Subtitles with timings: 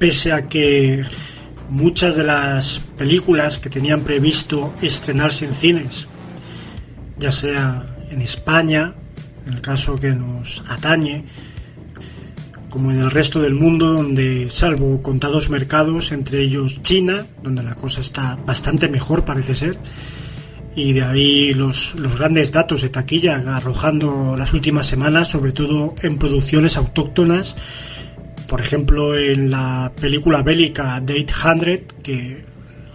[0.00, 1.04] Pese a que
[1.68, 6.06] muchas de las películas que tenían previsto estrenarse en cines,
[7.18, 8.94] ya sea en España,
[9.46, 11.26] en el caso que nos atañe,
[12.70, 17.74] como en el resto del mundo, donde, salvo contados mercados, entre ellos China, donde la
[17.74, 19.76] cosa está bastante mejor, parece ser,
[20.74, 25.94] y de ahí los, los grandes datos de taquilla arrojando las últimas semanas, sobre todo
[26.00, 27.54] en producciones autóctonas
[28.50, 32.44] por ejemplo, en la película bélica The 800, que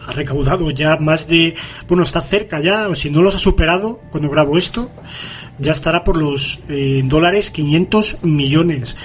[0.05, 1.55] ha recaudado ya más de,
[1.87, 4.91] bueno, está cerca ya, o si no los ha superado cuando grabo esto,
[5.57, 8.97] ya estará por los eh, dólares 500 millones.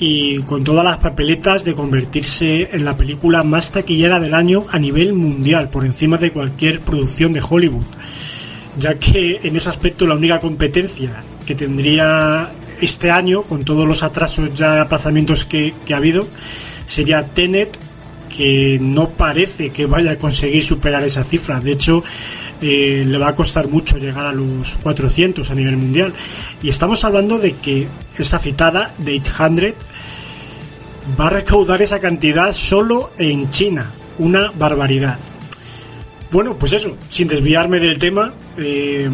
[0.00, 4.80] Y con todas las papeletas de convertirse en la película más taquillera del año a
[4.80, 7.84] nivel mundial, por encima de cualquier producción de Hollywood,
[8.80, 14.02] ya que en ese aspecto la única competencia que tendría este año, con todos los
[14.02, 16.26] atrasos ya aplazamientos que, ha habido,
[16.86, 17.76] sería Tenet,
[18.34, 21.60] que no parece que vaya a conseguir superar esa cifra.
[21.60, 22.02] De hecho,
[22.60, 26.12] eh, le va a costar mucho llegar a los 400 a nivel mundial.
[26.62, 27.86] Y estamos hablando de que
[28.16, 29.74] esta citada, de 800,
[31.18, 33.90] va a recaudar esa cantidad solo en China.
[34.18, 35.18] Una barbaridad.
[36.30, 39.08] Bueno, pues eso, sin desviarme del tema, eh,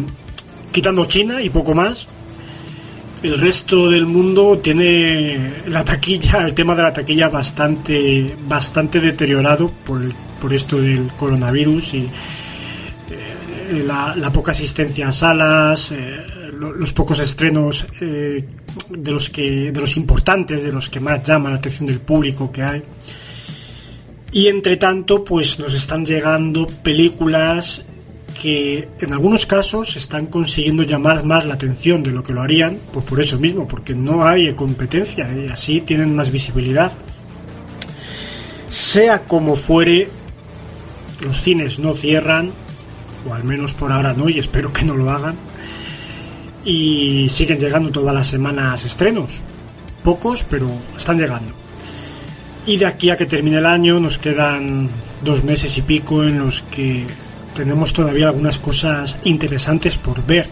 [0.71, 2.07] quitando China y poco más,
[3.23, 9.69] el resto del mundo tiene la taquilla, el tema de la taquilla bastante, bastante deteriorado
[9.69, 10.01] por,
[10.39, 12.09] por esto del coronavirus y
[13.69, 18.43] eh, la, poca asistencia a salas, eh, los pocos estrenos eh,
[18.89, 22.51] de los que, de los importantes, de los que más llaman la atención del público
[22.51, 22.83] que hay.
[24.31, 27.85] Y entre tanto, pues nos están llegando películas
[28.41, 32.79] que en algunos casos están consiguiendo llamar más la atención de lo que lo harían,
[32.91, 36.91] pues por eso mismo, porque no hay competencia y así tienen más visibilidad.
[38.71, 40.09] Sea como fuere,
[41.19, 42.49] los cines no cierran,
[43.29, 45.35] o al menos por ahora no, y espero que no lo hagan,
[46.65, 49.29] y siguen llegando todas las semanas estrenos,
[50.03, 51.53] pocos, pero están llegando.
[52.65, 54.89] Y de aquí a que termine el año nos quedan
[55.23, 57.05] dos meses y pico en los que
[57.61, 60.47] tenemos todavía algunas cosas interesantes por ver.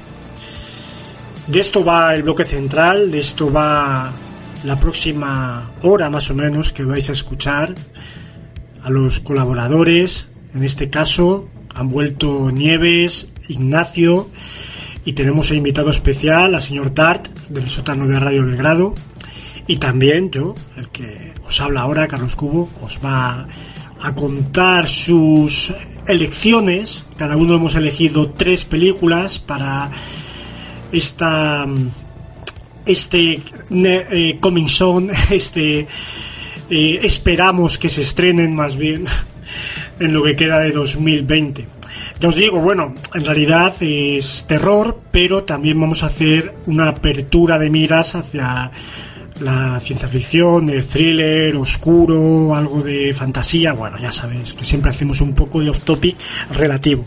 [1.48, 4.14] De esto va el bloque central, de esto va
[4.64, 7.74] la próxima hora más o menos que vais a escuchar
[8.84, 10.28] a los colaboradores.
[10.54, 14.30] En este caso han vuelto Nieves, Ignacio
[15.04, 18.94] y tenemos un invitado especial, al señor Tart del sótano de Radio Belgrado.
[19.66, 23.48] Y también yo, el que os habla ahora, Carlos Cubo, os va
[24.00, 25.74] a contar sus
[26.10, 27.06] elecciones.
[27.18, 29.92] Cada uno hemos elegido tres películas para
[30.92, 31.66] esta
[32.86, 35.88] este eh, coming soon, este
[36.70, 39.06] eh, esperamos que se estrenen más bien
[40.00, 41.68] en lo que queda de 2020.
[42.20, 47.58] Ya os digo, bueno, en realidad es terror, pero también vamos a hacer una apertura
[47.58, 48.72] de miras hacia
[49.42, 55.22] la ciencia ficción, el thriller, oscuro, algo de fantasía, bueno, ya sabes que siempre hacemos
[55.22, 56.18] un poco de off topic
[56.52, 57.06] relativo.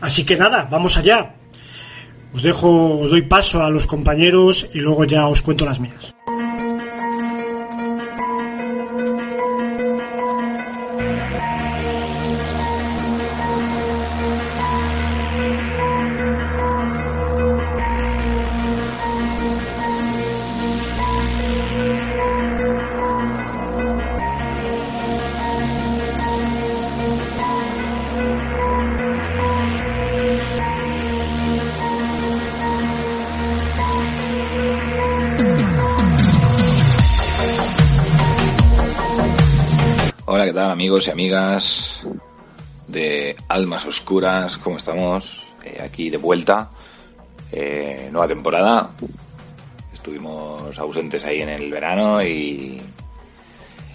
[0.00, 1.34] Así que nada, vamos allá.
[2.32, 6.13] Os dejo, os doy paso a los compañeros y luego ya os cuento las mías.
[40.94, 42.06] Y amigas
[42.86, 44.58] de Almas Oscuras?
[44.58, 45.44] ¿Cómo estamos?
[45.64, 46.70] Eh, aquí de vuelta.
[47.50, 48.90] Eh, nueva temporada.
[49.92, 52.80] Estuvimos ausentes ahí en el verano y,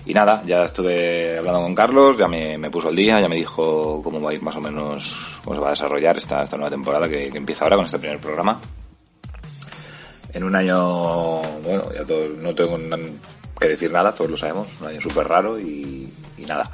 [0.05, 3.37] Y nada, ya estuve hablando con Carlos, ya me, me, puso el día, ya me
[3.37, 6.57] dijo cómo va a ir más o menos, cómo se va a desarrollar esta, esta
[6.57, 8.59] nueva temporada que, que empieza ahora con este primer programa.
[10.33, 12.77] En un año, bueno, ya todo, no tengo
[13.59, 16.11] que decir nada, todos lo sabemos, un año súper raro y,
[16.47, 16.71] nada.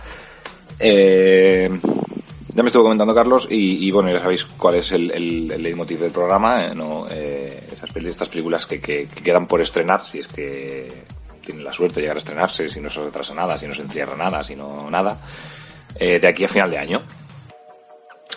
[0.79, 1.69] Eh,
[2.55, 5.61] ya me estuvo comentando Carlos y, y, bueno, ya sabéis cuál es el, el, el
[5.61, 7.05] leitmotiv del programa, eh, ¿no?
[7.09, 11.03] Eh, esas, estas películas que, que, que, quedan por estrenar, si es que
[11.45, 13.81] tienen la suerte de llegar a estrenarse, si no se retrasa nada, si no se
[13.81, 15.17] encierra nada, si no nada,
[15.95, 17.01] eh, de aquí a final de año.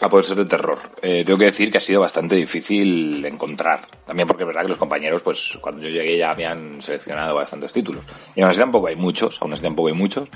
[0.00, 0.78] A poder ser de terror.
[1.02, 3.80] Eh, tengo que decir que ha sido bastante difícil encontrar.
[4.06, 7.72] También porque es verdad que los compañeros, pues cuando yo llegué ya habían seleccionado bastantes
[7.72, 8.04] títulos.
[8.36, 10.28] Y aún así tampoco hay muchos, aún así tampoco hay muchos.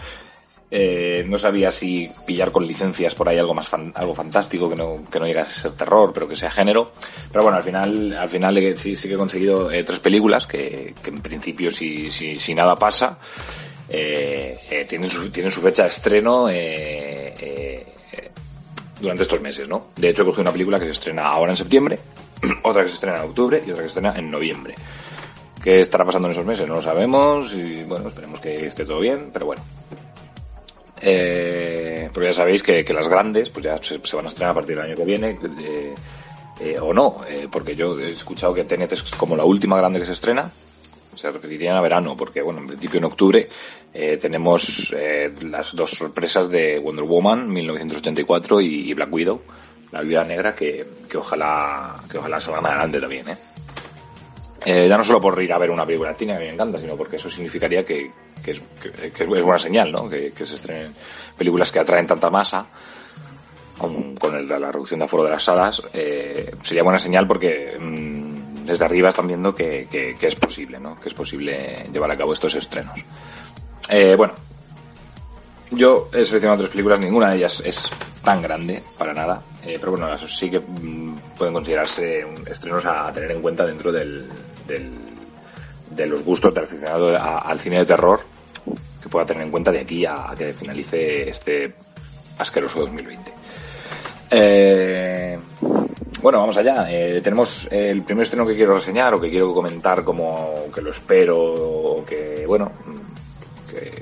[0.74, 4.76] Eh, no sabía si pillar con licencias por ahí algo más fan, algo fantástico que
[4.76, 6.92] no, que no llegase a ser terror, pero que sea género.
[7.30, 10.94] Pero bueno, al final, al final sí, sí que he conseguido eh, tres películas que,
[11.04, 13.18] en principio si, si, nada pasa,
[13.88, 16.48] tienen, su, tienen su fecha de estreno
[19.02, 19.88] durante estos meses, ¿no?
[19.96, 21.98] De hecho he cogido una película que se estrena ahora en septiembre,
[22.62, 24.74] otra que se estrena en octubre y otra que se estrena en noviembre.
[25.62, 26.66] ¿Qué estará pasando en esos meses?
[26.66, 29.62] No lo sabemos y bueno, esperemos que esté todo bien, pero bueno,
[31.00, 34.76] eh, porque ya sabéis que, las grandes pues ya se, van a estrenar a partir
[34.76, 35.94] del año que viene eh,
[36.60, 37.18] eh, o no,
[37.50, 40.50] porque yo he escuchado que TNT es como la última grande que se estrena
[41.14, 43.48] se repetirían a verano porque bueno en principio en octubre
[43.92, 44.94] tenemos
[45.42, 49.42] las dos sorpresas de Wonder Woman 1984 y, y Black Widow
[49.90, 53.36] la vida negra que, que ojalá que ojalá salga más adelante también ¿eh?
[54.64, 56.78] Eh, ya no solo por ir a ver una película de cine, que me encanta,
[56.78, 58.10] sino porque eso significaría que,
[58.44, 58.60] que, es,
[59.12, 60.08] que es, buena señal, ¿no?
[60.08, 60.94] Que, se estrenen
[61.36, 62.66] películas que atraen tanta masa,
[63.76, 67.76] con, con el, la reducción de aforo de las salas, eh, sería buena señal porque
[67.78, 68.11] mmm,
[68.64, 70.98] desde arriba están viendo que, es posible, ¿no?
[71.00, 72.98] Que es posible llevar a cabo estos estrenos.
[73.88, 74.34] Eh, bueno,
[75.70, 77.90] yo he seleccionado tres películas, ninguna de ellas es
[78.22, 79.42] tan grande, para nada.
[79.64, 84.26] Eh, pero bueno, sí que mmm, pueden considerarse estrenos a, tener en cuenta dentro de
[86.06, 88.20] los gustos del aficionado al cine de terror
[89.02, 91.74] que pueda tener en cuenta de aquí a, a que finalice este
[92.38, 93.32] asqueroso 2020.
[94.30, 95.38] Eh,
[96.22, 96.86] bueno, vamos allá.
[96.88, 100.92] Eh, tenemos el primer estreno que quiero reseñar o que quiero comentar como que lo
[100.92, 102.70] espero o que, bueno,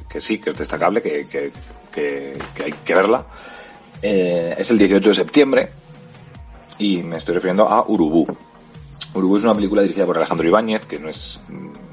[0.09, 3.25] que, sí, que es destacable, que, que, hay que verla.
[4.03, 5.69] Eh, es el 18 de septiembre
[6.79, 8.27] y me estoy refiriendo a Urubú.
[9.15, 11.41] Urubú es una película dirigida por Alejandro Ibáñez, que no es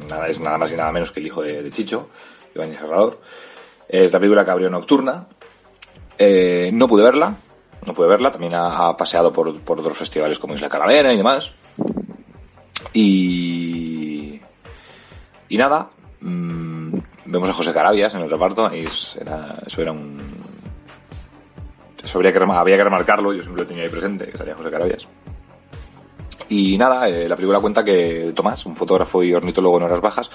[0.10, 2.10] nada, es nada más y nada menos que el hijo de, de Chicho,
[2.54, 3.22] Ibáñez Serrador.
[3.88, 5.28] Es la película que abrió Nocturna.
[6.18, 7.38] Eh, no pude verla,
[7.88, 11.18] no pude verla, también ha, ha paseado por, por, otros festivales como Isla Calavera y
[11.18, 11.52] demás.
[12.94, 14.40] Y.
[15.50, 15.90] Y nada,
[16.20, 19.18] mmm, vemos a José Carabias en el reparto, y eso
[19.82, 20.36] era un.
[22.04, 24.70] Eso habría que, había que remarcarlo, yo siempre lo tenía ahí presente, que salía José
[24.70, 25.08] Carabias.
[26.50, 30.30] Y nada, eh, la película cuenta que Tomás, un fotógrafo y ornitólogo en horas bajas,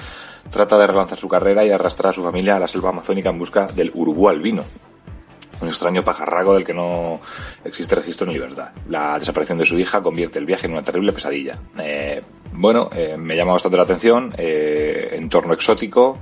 [0.50, 3.38] trata de relanzar su carrera y arrastrar a su familia a la selva amazónica en
[3.38, 4.64] busca del urubú albino.
[5.62, 7.20] Un extraño pajarraco del que no
[7.64, 8.72] existe registro ni libertad.
[8.88, 11.56] La desaparición de su hija convierte el viaje en una terrible pesadilla.
[11.78, 12.20] Eh,
[12.52, 14.34] bueno, eh, me llama bastante la atención.
[14.36, 16.18] Eh, entorno exótico.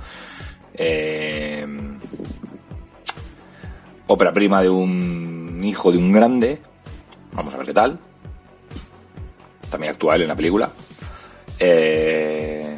[4.05, 6.59] Ópera prima de un hijo de un grande.
[7.33, 7.99] Vamos a ver qué tal
[9.71, 10.69] también actual en la película.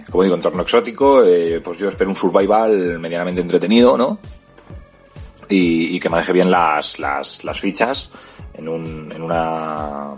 [0.10, 1.24] Como digo, entorno exótico,
[1.62, 4.20] pues yo espero un survival medianamente entretenido, ¿no?
[5.56, 8.10] Y, que maneje bien las, las, fichas
[8.54, 10.12] en un, en, una,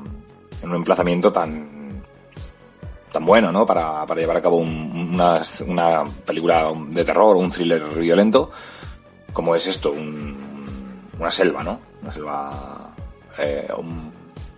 [0.63, 2.01] en un emplazamiento tan,
[3.11, 3.65] tan bueno, ¿no?
[3.65, 8.51] Para, para llevar a cabo un, una, una película de terror, un thriller violento,
[9.33, 10.37] como es esto, un,
[11.19, 11.79] una selva, ¿no?
[12.01, 12.93] Una selva,
[13.37, 13.67] eh,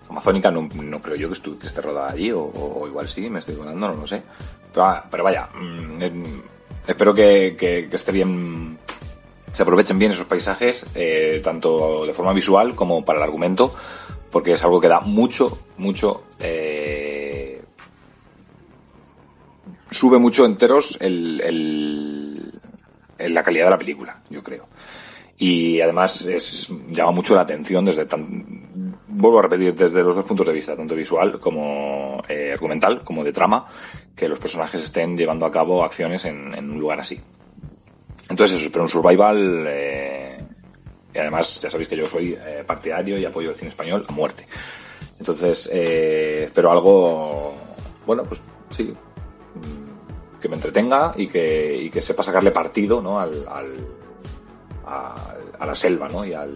[0.10, 0.70] amazónica no,
[1.02, 4.02] creo yo que, estu, esté rodada allí, o, o, igual sí, me estoy volando, no
[4.02, 4.22] lo sé.
[4.74, 6.02] Pero, pero vaya, mmm,
[6.88, 8.78] espero que, que, que, esté bien,
[9.58, 13.74] se aprovechen bien esos paisajes, eh, tanto de forma visual como para el argumento,
[14.30, 17.64] porque es algo que da mucho, mucho, eh,
[19.90, 22.54] sube mucho enteros el, el,
[23.18, 24.68] el, la calidad de la película, yo creo.
[25.40, 30.26] Y además es, llama mucho la atención desde tan, vuelvo a repetir, desde los dos
[30.26, 33.66] puntos de vista, tanto visual como eh, argumental, como de trama,
[34.16, 37.20] que los personajes estén llevando a cabo acciones en, en un lugar así.
[38.30, 40.44] Entonces eso, pero un survival, eh,
[41.14, 44.12] y además ya sabéis que yo soy eh, partidario y apoyo el cine español a
[44.12, 44.48] muerte.
[45.20, 47.56] Entonces, eh, espero algo,
[48.06, 48.94] bueno, pues sí,
[50.42, 53.20] que me entretenga y que, y que sepa sacarle partido ¿no?
[53.20, 53.74] al, al,
[54.86, 56.26] a, la selva ¿no?
[56.26, 56.56] y al,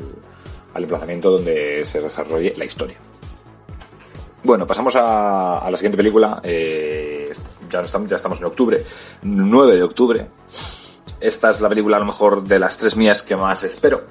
[0.75, 2.97] emplazamiento donde se desarrolle la historia.
[4.43, 6.39] Bueno, pasamos a, la siguiente película.
[6.43, 7.31] Eh,
[7.69, 8.83] ya, estamos, ya estamos en octubre,
[9.21, 10.27] 9 de octubre.
[11.21, 14.03] Esta es la película a lo mejor de las tres mías que más espero,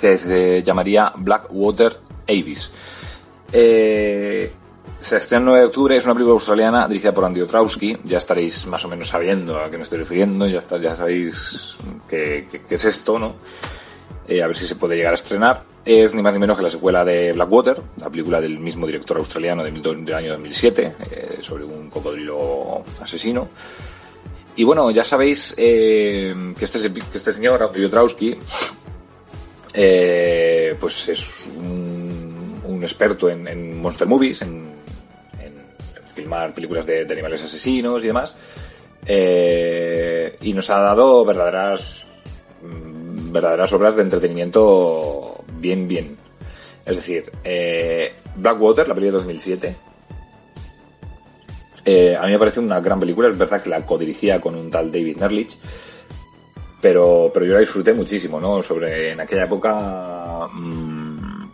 [0.00, 2.72] que se llamaría Blackwater Abyss.
[3.52, 4.50] Eh,
[4.98, 7.96] se estrena el 9 de octubre, es una película australiana dirigida por Andy Otrowski.
[8.04, 11.76] Ya estaréis más o menos sabiendo a qué me estoy refiriendo, ya, está, ya sabéis
[12.08, 13.36] qué, es esto, ¿no?
[14.26, 15.62] Eh, a ver si se puede llegar a estrenar.
[15.84, 19.16] Es ni más ni menos que la secuela de Blackwater, la película del mismo director
[19.16, 23.48] australiano del, año 2007, eh, sobre un cocodrilo asesino.
[24.58, 28.36] Y bueno, ya sabéis eh, que, este, que este señor, Andy Otrowski,
[29.72, 34.68] pues es un, experto en monster movies, en
[36.18, 38.34] filmar películas de, animales asesinos y demás.
[39.06, 42.04] Eh, y nos ha dado verdaderas
[42.62, 46.16] mm, verdaderas obras de entretenimiento bien, bien.
[46.84, 49.76] Es decir, eh, Blackwater, la película de 2007,
[51.90, 53.28] eh, a mí me parece una gran película.
[53.28, 55.56] Es verdad que la codirigía con un tal David Nerlich,
[56.82, 58.60] pero, pero yo la disfruté muchísimo, ¿no?
[58.60, 60.48] Sobre en aquella época.
[60.52, 61.48] Mm,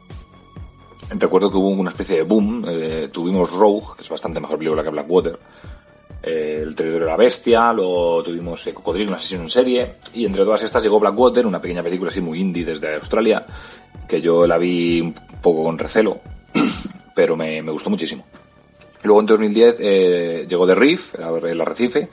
[1.19, 2.65] recuerdo que hubo una especie de boom.
[2.69, 5.39] Eh, tuvimos Rogue, que es bastante mejor película que Blackwater.
[6.21, 9.95] Eh, el territorio de la bestia, luego tuvimos Cocodrilo, una sesión en serie.
[10.15, 13.47] Y entre todas estas llegó Blackwater, una pequeña película así muy indie desde Australia,
[14.09, 16.19] que yo la vi un poco con recelo,
[17.15, 18.25] pero me, gustó muchísimo.
[19.05, 22.09] Luego en 2010 llegó The Reef, el arrecife,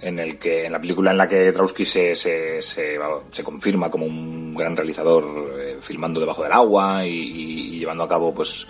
[0.00, 4.06] en el que en la película en la que Trausky se, se, se, confirma como
[4.06, 5.24] un gran realizador
[5.58, 8.66] eh, filmando debajo del agua y, llevando a cabo pues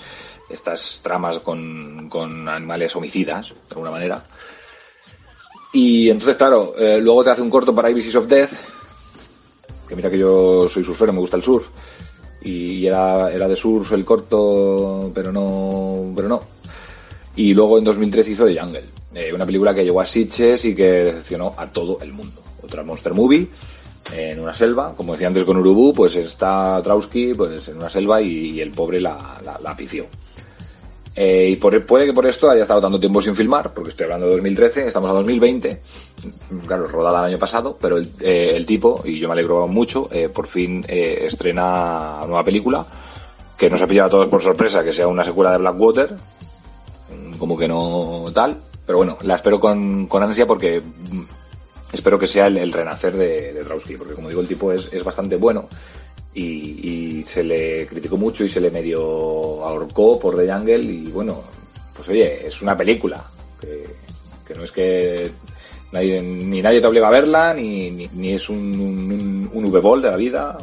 [0.48, 4.22] estas tramas con, con, animales homicidas de alguna manera.
[5.72, 8.52] Y entonces claro eh, luego te hace un corto para Ibises of Death
[9.88, 11.66] que mira que yo soy surfero me gusta el surf
[12.42, 16.55] y era, era de surf el corto pero no pero no
[17.36, 20.74] y luego en 2013 hizo The Jungle, eh, una película que llegó a Sitges y
[20.74, 22.42] que decepcionó a todo el mundo.
[22.62, 23.46] Otra monster movie
[24.12, 28.22] en una selva, como decía antes con Urubu, pues está Trausky pues, en una selva
[28.22, 30.06] y, el pobre la, la, pifió.
[31.14, 34.26] Eh, y puede que por esto haya estado tanto tiempo sin filmar, porque estoy hablando
[34.26, 35.80] de 2013, estamos a 2020,
[36.66, 40.08] claro, rodada el año pasado, pero el, eh, el tipo, y yo me alegro mucho,
[40.32, 42.86] por fin estrena nueva película,
[43.56, 46.14] que nos ha pillado a todos por sorpresa, que sea una secuela de Blackwater,
[47.38, 48.56] como que no tal.
[48.84, 51.22] Pero bueno, la espero con, con ansia porque mm,
[51.92, 53.64] espero que sea el, renacer de, de
[53.98, 55.68] porque como digo, el tipo es, es bastante bueno
[56.36, 59.00] y, se le criticó mucho y se le medio
[59.64, 61.42] ahorcó por The Jungle y bueno,
[61.94, 63.24] pues oye, es una película,
[63.60, 65.30] que, no es que
[65.92, 70.10] nadie, ni nadie te obliga a verla, ni, ni, es un, un, un V-Ball de
[70.10, 70.58] la vida,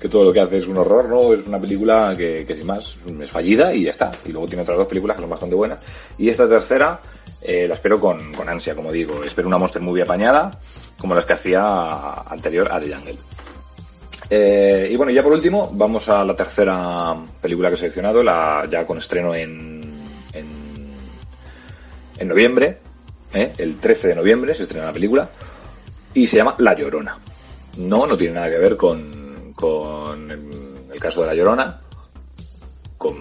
[0.00, 1.32] Que todo lo que hace es un horror, ¿no?
[1.32, 4.12] Es una película que, sin más es fallida y ya está.
[4.24, 5.78] Y luego tiene otras dos películas que son bastante buenas.
[6.18, 7.00] Y esta tercera
[7.40, 9.22] eh, la espero con, ansia, como digo.
[9.24, 10.50] Espero una monster movie apañada,
[10.98, 13.18] como las que hacía anterior a The Jungle.
[14.28, 18.66] Eh, y bueno, ya por último, vamos a la tercera película que he seleccionado, la,
[18.68, 19.80] ya con estreno en,
[20.32, 20.46] en,
[22.18, 22.78] en noviembre,
[23.34, 23.52] ¿eh?
[23.58, 25.28] el 13 de noviembre se estrena la película,
[26.14, 27.18] y se llama La Llorona.
[27.78, 29.10] No, no tiene nada que ver con,
[29.56, 31.80] con el, caso de La Llorona,
[32.96, 33.14] con,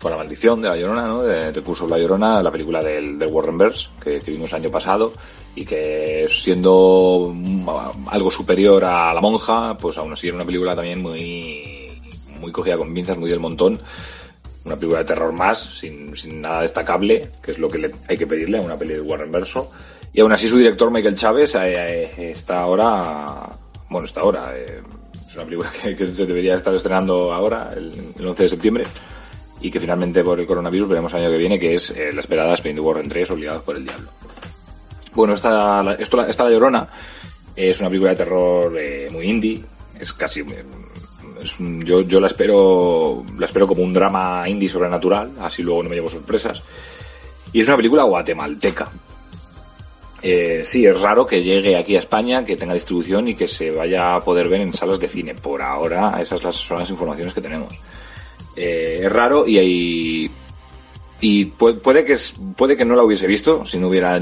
[0.00, 1.22] con, la maldición de La Llorona, ¿no?
[1.22, 4.70] De, de curso La Llorona, la película del, del Warren Bers, que, vimos el año
[4.70, 5.12] pasado,
[5.54, 7.34] y que siendo
[8.06, 12.00] algo superior a La Monja, pues aún así era una película también muy,
[12.40, 13.78] muy cogida con pinzas, muy del montón
[14.64, 18.16] una película de terror más, sin, sin, nada destacable, que es lo que le, hay
[18.16, 19.70] que pedirle a una peli de Warren Verso.
[20.12, 23.26] Y aún así su director Michael Chávez eh, eh, está ahora,
[23.90, 24.80] bueno, está ahora, eh,
[25.34, 28.84] es una película que, se debería estar estrenando ahora, el, 11 de septiembre,
[29.60, 32.54] y que finalmente por el coronavirus veremos el año que viene, que es la esperada
[32.54, 34.08] Spain the Warren 3, Obligados por el Diablo.
[35.14, 36.88] Bueno, esta, esto, esta La Llorona
[37.54, 38.72] es una película de terror
[39.12, 39.62] muy indie,
[39.98, 40.44] es casi...
[41.84, 45.96] yo, yo la espero la espero como un drama indie sobrenatural, así luego no me
[45.96, 46.62] llevo sorpresas.
[47.52, 48.90] Y es una película guatemalteca,
[50.26, 53.70] eh, sí, es raro que llegue aquí a España, que tenga distribución y que se
[53.70, 55.34] vaya a poder ver en salas de cine.
[55.34, 57.74] Por ahora, esas son las informaciones que tenemos.
[58.56, 60.30] Eh, es raro y
[61.20, 64.18] y puede, que no la hubiese visto si no hubiera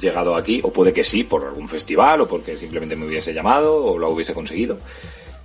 [0.00, 3.76] llegado aquí, o puede que sí, por algún festival, o porque simplemente me hubiese llamado,
[3.76, 4.78] o lo hubiese conseguido.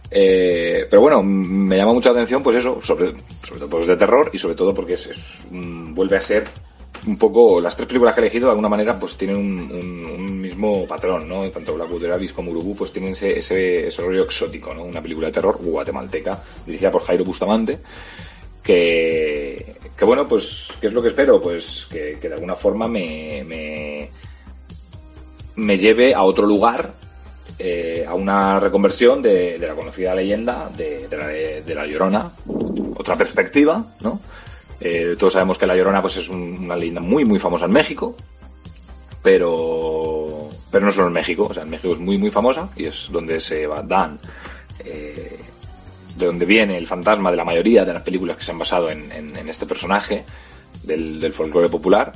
[0.10, 3.88] Eh, pero bueno, me llama mucho la atención, pues eso, sobre, sobre todo porque es
[3.90, 4.98] de terror y sobre todo porque
[5.52, 6.46] vuelve a ser
[7.06, 10.86] un poco, las tres películas que he elegido de alguna manera pues tienen un, mismo
[10.86, 11.48] patrón, ¿no?
[11.50, 14.84] Tanto Black Abyss como Urubu pues tienen ese, ese, rollo exótico, ¿no?
[14.84, 17.80] Una película de terror guatemalteca, dirigida por Jairo Bustamante,
[18.62, 21.42] que, que bueno, pues, ¿qué es lo que espero?
[21.42, 24.10] Pues que, de alguna forma me, me,
[25.56, 26.94] me lleve a otro lugar
[27.60, 32.32] eh, a una reconversión de, la conocida leyenda de, la, de, la, Llorona,
[32.98, 34.20] otra perspectiva, ¿no?
[34.86, 38.14] Eh, todos sabemos que la Llorona pues, es una leyenda muy, muy famosa en México,
[39.22, 42.88] pero, pero no solo en México, o sea, en México es muy, muy famosa y
[42.88, 44.20] es donde se dan,
[44.84, 45.40] eh,
[46.18, 48.90] de donde viene el fantasma de la mayoría de las películas que se han basado
[48.90, 50.26] en, este personaje
[50.84, 52.12] del, del folclore popular,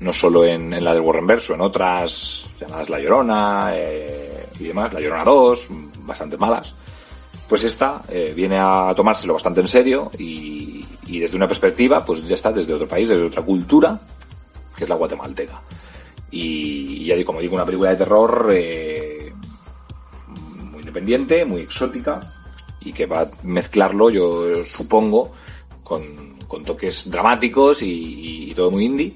[0.00, 4.92] no solo en, la del Warren Verso, en otras llamadas La Llorona eh, y demás,
[4.92, 5.68] La Llorona 2,
[6.04, 6.74] bastante malas
[7.52, 10.81] pues esta eh, viene a tomárselo bastante en serio y,
[11.18, 14.00] desde una perspectiva, pues ya está desde otro país, desde otra cultura,
[14.76, 15.60] que es la guatemalteca.
[16.30, 19.32] Y, ya digo, como digo, una película de terror eh,
[20.70, 22.20] muy independiente, muy exótica
[22.80, 25.32] y que va a mezclarlo, yo supongo,
[25.82, 26.32] con,
[26.66, 29.14] toques dramáticos y todo muy indie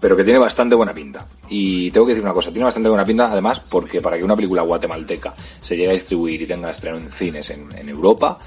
[0.00, 1.26] pero que tiene bastante buena pinta.
[1.48, 4.36] Y tengo que decir una cosa, tiene bastante buena pinta además porque para que una
[4.36, 8.38] película guatemalteca se llegue a distribuir y tenga estreno en cines en, Europa,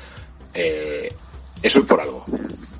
[0.53, 1.09] eh,
[1.61, 2.25] eso es por algo.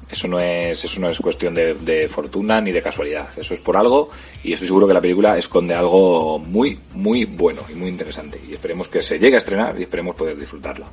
[0.09, 3.29] Eso no es, eso no es cuestión de, fortuna ni de casualidad.
[3.37, 4.09] Eso es por algo
[4.43, 8.41] y estoy seguro que la película esconde algo muy, muy bueno y muy interesante.
[8.49, 10.87] Y esperemos que se llegue a estrenar y esperemos poder disfrutarla.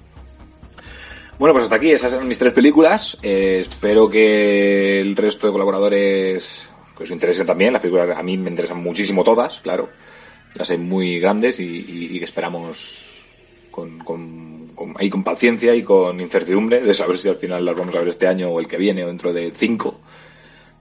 [1.38, 3.18] Bueno, pues hasta aquí, esas eran mis tres películas.
[3.22, 7.72] Eh, espero que el resto de colaboradores que os interese también.
[7.72, 9.90] Las películas a mí me interesan muchísimo todas, claro.
[10.54, 13.24] Las hay muy grandes y, que esperamos
[13.70, 17.76] con, con, con, ahí con paciencia y con incertidumbre de saber si al final las
[17.76, 19.98] vamos a ver este año o el que viene o dentro de cinco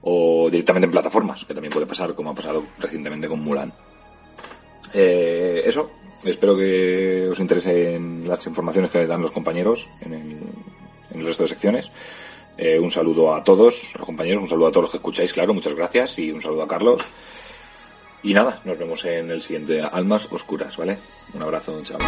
[0.02, 3.72] o directamente en plataformas, que también puede pasar como ha pasado recientemente con Mulan.
[4.94, 5.90] Eh, eso,
[6.22, 10.14] espero que os interesen las informaciones que les dan los compañeros en
[11.16, 11.90] en el resto de secciones.
[12.58, 15.52] Eh, un saludo a todos los compañeros, un saludo a todos los que escucháis, claro,
[15.52, 17.02] muchas gracias y un saludo a Carlos.
[18.22, 20.96] Y nada, nos vemos en el siguiente Almas Oscuras, ¿vale?
[21.34, 21.98] Un abrazo, chao.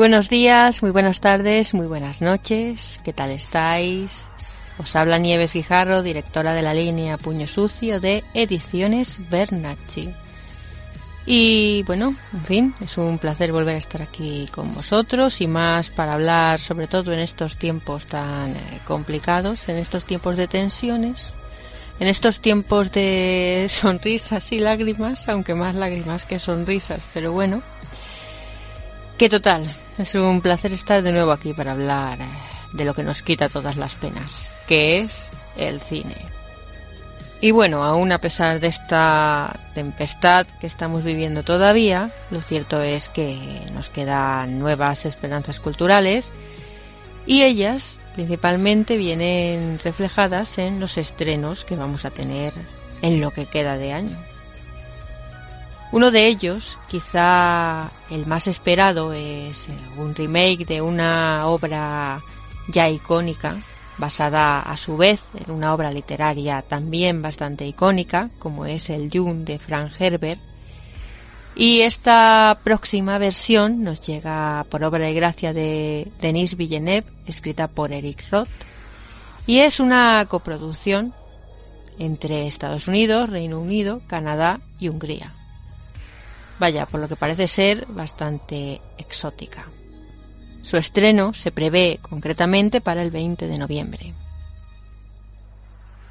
[0.00, 2.98] Buenos días, muy buenas tardes, muy buenas noches.
[3.04, 4.10] ¿Qué tal estáis?
[4.78, 10.08] Os habla Nieves Guijarro, directora de la línea Puño Sucio de Ediciones Bernacci.
[11.26, 15.90] Y bueno, en fin, es un placer volver a estar aquí con vosotros y más
[15.90, 21.34] para hablar sobre todo en estos tiempos tan eh, complicados, en estos tiempos de tensiones,
[21.98, 27.62] en estos tiempos de sonrisas y lágrimas, aunque más lágrimas que sonrisas, pero bueno,
[29.20, 29.70] ¿Qué total?
[30.00, 32.24] Es un placer estar de nuevo aquí para hablar eh,
[32.72, 36.16] de lo que nos quita todas las penas, que es el cine.
[37.42, 43.10] Y bueno, aún a pesar de esta tempestad que estamos viviendo todavía, lo cierto es
[43.10, 43.36] que
[43.74, 46.32] nos quedan nuevas esperanzas culturales
[47.26, 52.54] y ellas principalmente vienen reflejadas en los estrenos que vamos a tener
[53.02, 54.29] en lo que queda de año.
[55.92, 62.20] Uno de ellos, quizá el más esperado, es eh, un remake de una obra
[62.68, 63.56] ya icónica,
[63.98, 69.44] basada a su vez en una obra literaria también bastante icónica, como es el Dune
[69.44, 70.40] de Frank Herbert.
[71.56, 77.92] Y esta próxima versión nos llega por obra y gracia de Denis Villeneuve, escrita por
[77.92, 78.48] Eric Roth,
[79.44, 81.12] y es una coproducción
[81.98, 85.34] entre Estados Unidos, Reino Unido, Canadá y Hungría.
[86.60, 89.64] Vaya, por lo que parece ser bastante exótica.
[90.62, 94.12] Su estreno se prevé concretamente para el 20 de noviembre.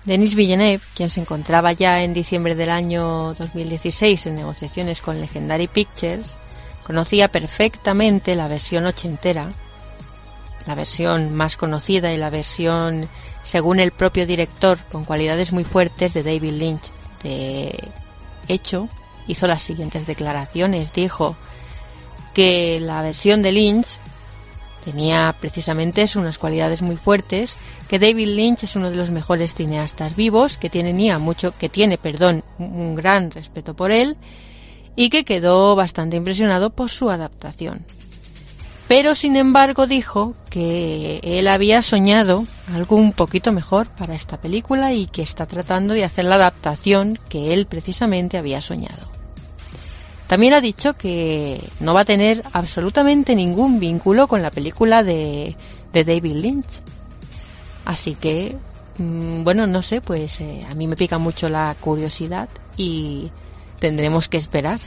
[0.06, 5.68] Denis Villeneuve, quien se encontraba ya en diciembre del año 2016 en negociaciones con Legendary
[5.68, 6.36] Pictures,
[6.84, 9.52] conocía perfectamente la versión ochentera,
[10.66, 13.08] la versión más conocida y la versión,
[13.44, 16.92] según el propio director, con cualidades muy fuertes de David Lynch.
[17.22, 17.92] De
[18.48, 18.90] hecho,
[19.30, 20.92] hizo las siguientes declaraciones.
[20.92, 21.38] Dijo
[22.34, 23.88] que la versión de Lynch
[24.84, 27.58] Tenía precisamente unas cualidades muy fuertes,
[27.90, 31.98] que David Lynch es uno de los mejores cineastas vivos, que tiene mucho, que tiene,
[31.98, 34.16] perdón, un gran respeto por él,
[34.96, 37.86] y que quedó bastante impresionado por su adaptación.
[38.88, 44.94] Pero sin embargo dijo que él había soñado algo un poquito mejor para esta película
[44.94, 49.19] y que está tratando de hacer la adaptación que él precisamente había soñado.
[50.30, 55.58] También ha dicho que no va a tener absolutamente ningún vínculo con la película de,
[55.92, 56.84] David Lynch.
[57.84, 58.56] Así que,
[59.00, 63.32] mm, bueno, no sé, pues eh, a mí me pica mucho la curiosidad y
[63.80, 64.80] tendremos que esperar.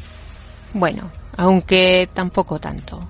[0.74, 3.00] Bueno, aunque tampoco tanto.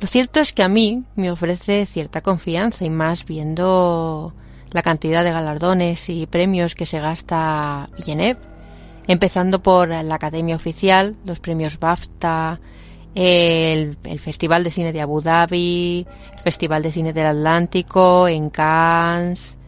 [0.00, 4.32] Lo cierto es que a mí me ofrece cierta confianza y más viendo
[4.70, 8.47] la cantidad de galardones y premios que se gasta Villeneuve,
[9.08, 12.60] empezando por la Academia Oficial, los premios BAFTA,
[13.14, 19.58] el, Festival de Cine de Abu Dhabi, el Festival de Cine del Atlántico, en Cannes,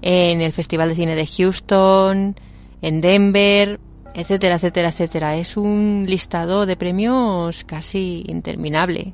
[0.00, 2.36] en el Festival de Cine de Houston,
[2.80, 3.80] en Denver,
[4.14, 5.36] etcétera, etcétera, etcétera.
[5.36, 9.12] Es un listado de premios casi interminable.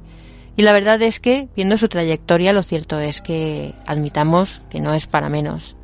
[0.57, 4.93] Y la verdad es que, viendo su trayectoria, lo cierto es que admitamos que no
[4.93, 5.77] es para menos.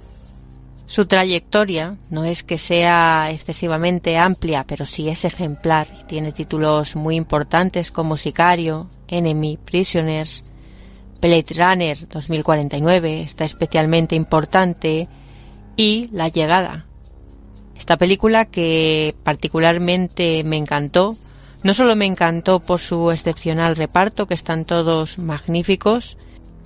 [0.87, 6.07] Su trayectoria no es que sea excesivamente amplia, pero sí es ejemplar.
[6.07, 10.45] Tiene títulos muy importantes como Sicario, Enemy, Prisoners,
[11.21, 15.09] Blade Runner 2049, está especialmente importante,
[15.77, 16.87] y La Llegada.
[17.77, 21.17] Esta película que particularmente me encantó
[21.63, 26.17] no solo me encantó por su excepcional reparto, que están todos magníficos,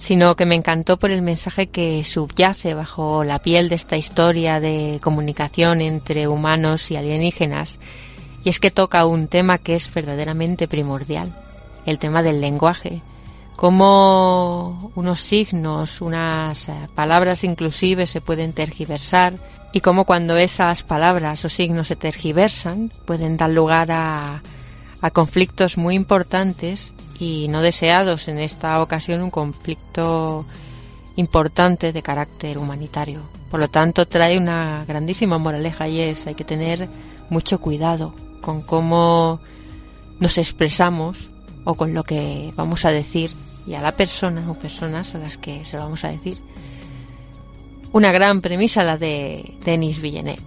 [0.00, 4.58] sino que me encantó por el mensaje que subyace bajo la piel de esta historia
[4.58, 7.78] de comunicación entre humanos y alienígenas.
[8.42, 11.34] Y es que toca un tema que es verdaderamente primordial,
[11.84, 13.02] el tema del lenguaje.
[13.56, 19.34] Cómo unos signos, unas eh, palabras inclusive se pueden tergiversar
[19.74, 24.42] y cómo cuando esas palabras o signos se tergiversan pueden dar lugar a
[25.02, 30.46] a conflictos muy importantes y no deseados en esta ocasión un conflicto
[31.16, 33.20] importante de carácter humanitario.
[33.50, 36.88] Por lo tanto, trae una grandísima moraleja y es hay que tener
[37.28, 39.40] mucho cuidado con cómo
[40.18, 41.30] nos expresamos
[41.64, 43.30] o con lo que vamos a decir
[43.66, 46.38] y a la persona o personas a las que se lo vamos a decir.
[47.92, 50.42] Una gran premisa la de Denis Villeneuve.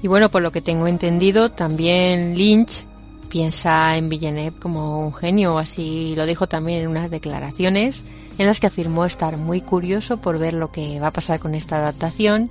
[0.00, 2.84] Y bueno, por lo que tengo entendido, también Lynch
[3.28, 8.04] piensa en Villeneuve como un genio, así lo dijo también en unas declaraciones
[8.38, 11.54] en las que afirmó estar muy curioso por ver lo que va a pasar con
[11.54, 12.50] esta adaptación.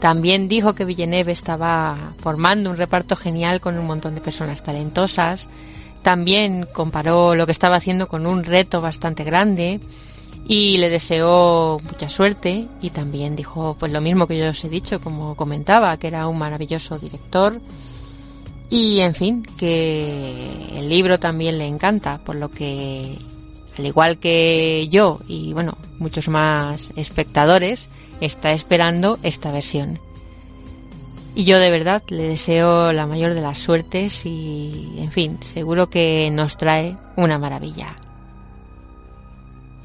[0.00, 5.48] También dijo que Villeneuve estaba formando un reparto genial con un montón de personas talentosas.
[6.02, 9.80] También comparó lo que estaba haciendo con un reto bastante grande
[10.46, 14.68] y le deseó mucha suerte y también dijo pues lo mismo que yo os he
[14.68, 17.60] dicho como comentaba que era un maravilloso director
[18.70, 23.16] y en fin, que el libro también le encanta, por lo que,
[23.78, 27.88] al igual que yo y bueno, muchos más espectadores,
[28.20, 29.98] está esperando esta versión.
[31.36, 35.90] Y yo de verdad le deseo la mayor de las suertes y, en fin, seguro
[35.90, 37.96] que nos trae una maravilla.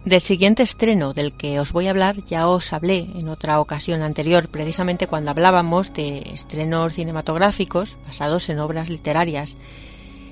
[0.06, 4.02] Del siguiente estreno del que os voy a hablar ya os hablé en otra ocasión
[4.02, 9.56] anterior, precisamente cuando hablábamos de estrenos cinematográficos basados en obras literarias.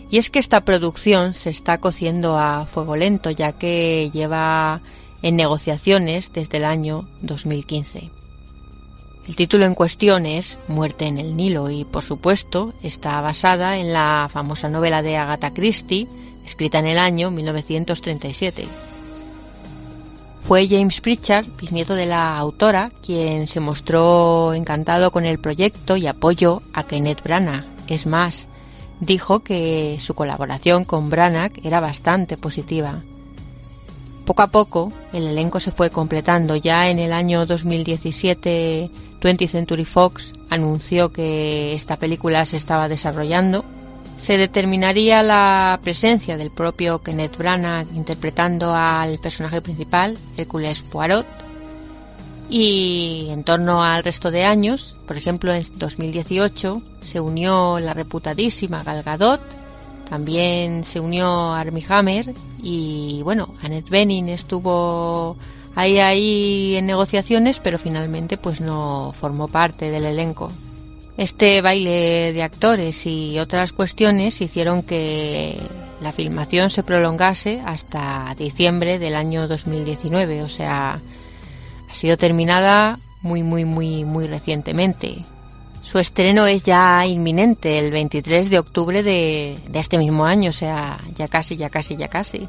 [0.09, 4.81] Y es que esta producción se está cociendo a fuego lento ya que lleva
[5.21, 8.09] en negociaciones desde el año 2015.
[9.27, 13.91] El título en cuestión es Muerte en el Nilo y por supuesto está basada en
[13.91, 16.07] la famosa novela de Agatha Christie
[16.45, 18.86] escrita en el año 1937.
[20.47, 26.07] Fue James Pritchard, bisnieto de la autora, quien se mostró encantado con el proyecto y
[26.07, 27.65] apoyó a Kenneth Branagh.
[27.89, 28.47] Es más,
[29.01, 33.01] dijo que su colaboración con Branagh era bastante positiva.
[34.25, 36.55] Poco a poco, el elenco se fue completando.
[36.55, 43.65] Ya en el año 2017, 20th Century Fox anunció que esta película se estaba desarrollando
[44.17, 51.27] se determinaría la presencia del propio Kenneth Branagh interpretando al personaje principal, Hércules Poirot,
[52.49, 58.83] y en torno al resto de años, por ejemplo en 2018, se unió la reputadísima
[58.83, 59.41] Gal Gadot,
[60.09, 65.35] también se unió Armie Hammer y bueno, Annette Bening estuvo
[65.75, 70.51] ahí ahí en negociaciones, pero finalmente pues no formó parte del elenco.
[71.17, 75.57] Este baile de actores y otras cuestiones hicieron que
[75.99, 81.01] la filmación se prolongase hasta diciembre del año 2019, o sea,
[81.89, 85.25] ha sido terminada muy, muy, muy, muy recientemente.
[85.81, 90.99] Su estreno es ya inminente, el 23 de octubre de, este mismo año, o sea,
[91.15, 92.47] ya casi, ya casi, ya casi.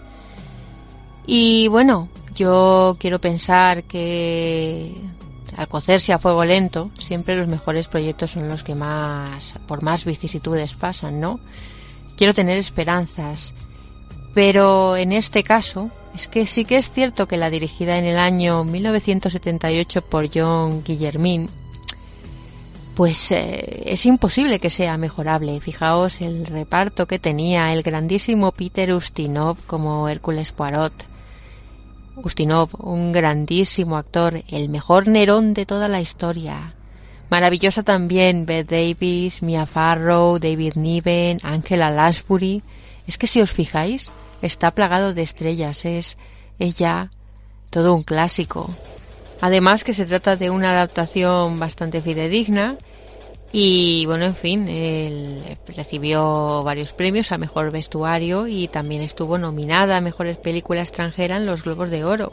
[1.27, 4.93] Y bueno, yo quiero pensar que
[5.59, 10.05] al cocerse a fuego lento, siempre los mejores proyectos son los que más, por más
[10.05, 11.40] vicisitudes pasan, ¿no?
[12.16, 13.55] Quiero tener esperanzas,
[14.35, 18.21] pero en este caso es que sí que es cierto que la dirigida en el
[18.21, 21.51] año 1978 por John Guillermin,
[22.94, 25.59] pues eh, es imposible que sea mejorable.
[25.59, 31.08] Fijaos el reparto que tenía el grandísimo Peter Ustinov como Hércules Poirot.
[32.25, 36.75] Ustinov, un grandísimo actor, el mejor Nerón de toda la historia.
[37.31, 42.63] Maravillosa también Beth Davis, Mia Farrow, David Niven, Angela Lansbury.
[43.07, 44.11] Es que si os fijáis,
[44.43, 46.17] está plagado de estrellas, es,
[46.59, 47.11] es ya
[47.71, 48.75] todo un clásico.
[49.41, 52.77] Además que se trata de una adaptación bastante fidedigna
[53.53, 59.97] y bueno, en fin, él recibió varios premios a mejor vestuario y también estuvo nominada
[59.97, 62.33] a mejores película extranjera en los Globos de Oro.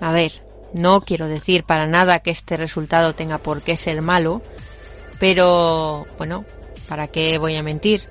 [0.00, 0.32] A ver,
[0.72, 4.42] no quiero decir para nada que este resultado tenga por qué ser malo,
[5.18, 6.44] pero bueno,
[6.88, 8.02] ¿para qué voy a mentir?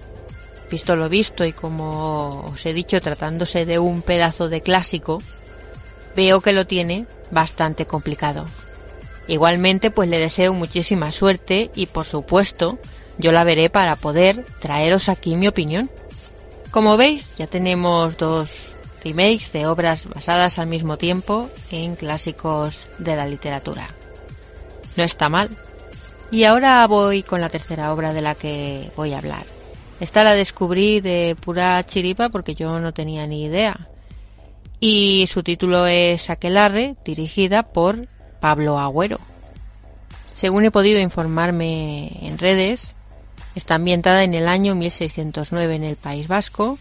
[0.70, 5.22] Visto lo visto y como os he dicho, tratándose de un pedazo de clásico,
[6.16, 8.46] veo que lo tiene bastante complicado.
[9.28, 12.80] Igualmente, pues le deseo muchísima suerte y por supuesto,
[13.18, 15.90] yo la veré para poder traeros aquí mi opinión.
[16.72, 23.16] Como veis, ya tenemos dos remakes de obras basadas al mismo tiempo en clásicos de
[23.16, 23.88] la literatura.
[24.96, 25.50] No está mal.
[26.32, 29.46] Y ahora voy con la tercera obra de la que voy a hablar.
[30.00, 33.88] Esta la descubrí de pura chiripa porque yo no tenía ni idea.
[34.80, 38.08] Y su título es Aquelarre, dirigida por
[38.44, 39.22] Pablo Agüero.
[40.34, 42.94] Según he podido informarme en redes,
[43.56, 46.78] está ambientada en el año 1609 en el País Vasco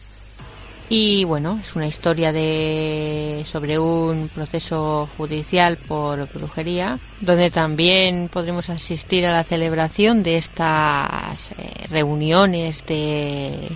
[0.88, 8.68] y bueno, es una historia de sobre un proceso judicial por brujería, donde también podremos
[8.68, 13.68] asistir a la celebración de estas eh, reuniones de,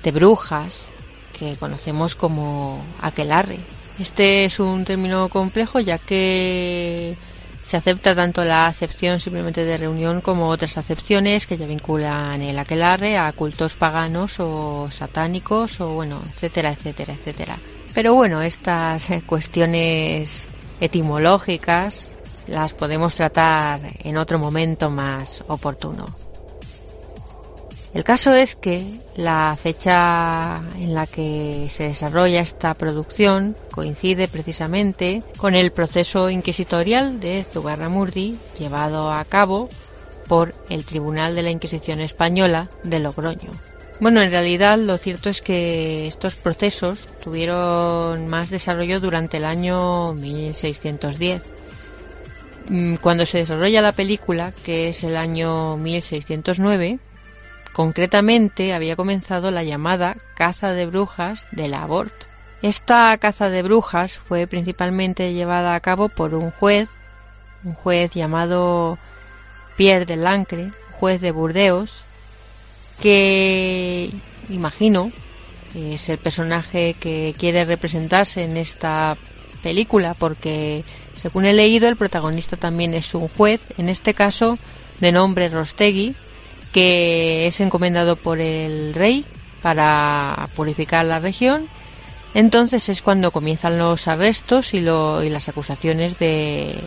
[0.00, 0.90] de brujas
[1.36, 3.58] que conocemos como aquelarre.
[3.98, 7.16] Este es un término complejo ya que
[7.64, 12.58] se acepta tanto la acepción simplemente de reunión como otras acepciones que ya vinculan el
[12.58, 17.56] aquelarre a cultos paganos o satánicos o bueno, etcétera, etcétera, etcétera.
[17.94, 20.48] Pero bueno, estas cuestiones
[20.80, 22.08] etimológicas
[22.48, 26.23] las podemos tratar en otro momento más oportuno.
[27.94, 35.22] El caso es que la fecha en la que se desarrolla esta producción coincide precisamente
[35.36, 39.68] con el proceso inquisitorial de Zugarramurdi llevado a cabo
[40.26, 43.52] por el Tribunal de la Inquisición Española de Logroño.
[44.00, 50.14] Bueno, en realidad lo cierto es que estos procesos tuvieron más desarrollo durante el año
[50.14, 51.44] 1610.
[52.70, 56.98] Mm, cuando se desarrolla la película, que es el año 1609,
[57.74, 62.14] Concretamente había comenzado la llamada caza de brujas de la Abort.
[62.62, 66.88] Esta caza de brujas fue principalmente llevada a cabo por un juez,
[67.64, 68.96] un juez llamado
[69.76, 72.04] Pierre de Lancre, juez de Burdeos,
[73.02, 74.08] que
[74.48, 75.10] imagino
[75.74, 79.16] es el personaje que quiere representarse en esta
[79.64, 80.84] película porque
[81.16, 84.58] según he leído el protagonista también es un juez, en este caso
[85.00, 86.14] de nombre Rostegui,
[86.74, 89.24] que es encomendado por el rey
[89.62, 91.68] para purificar la región.
[92.34, 96.80] Entonces es cuando comienzan los arrestos y, las acusaciones de,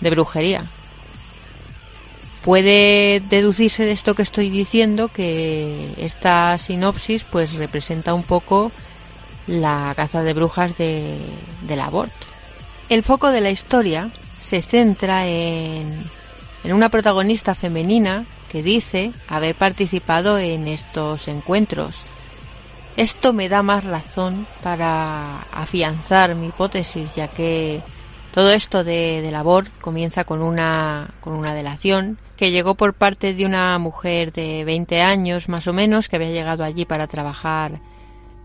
[0.00, 0.64] de brujería.
[2.44, 8.70] Puede deducirse de esto que estoy diciendo que esta sinopsis pues representa un poco
[9.48, 11.16] la caza de brujas de,
[11.62, 12.26] del aborto.
[12.88, 14.08] El foco de la historia
[14.38, 16.08] se centra en,
[16.66, 22.02] en una protagonista femenina que dice haber participado en estos encuentros.
[22.96, 27.82] Esto me da más razón para afianzar mi hipótesis, ya que
[28.34, 33.46] todo esto de, labor comienza con una, con una delación que llegó por parte de
[33.46, 37.78] una mujer de 20 años más o menos que había llegado allí para trabajar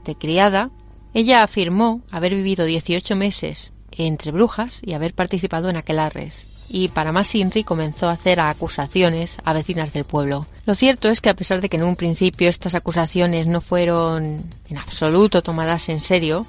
[0.06, 0.70] de criada.
[1.16, 6.51] Ella afirmó haber vivido 18 meses entre brujas y haber participado en aquelarres.
[6.74, 10.48] Y para más Inri comenzó a hacer acusaciones a vecinas del pueblo.
[10.66, 14.46] Lo cierto es que a pesar de que en un principio estas acusaciones no fueron
[14.70, 16.48] en absoluto tomadas en serio,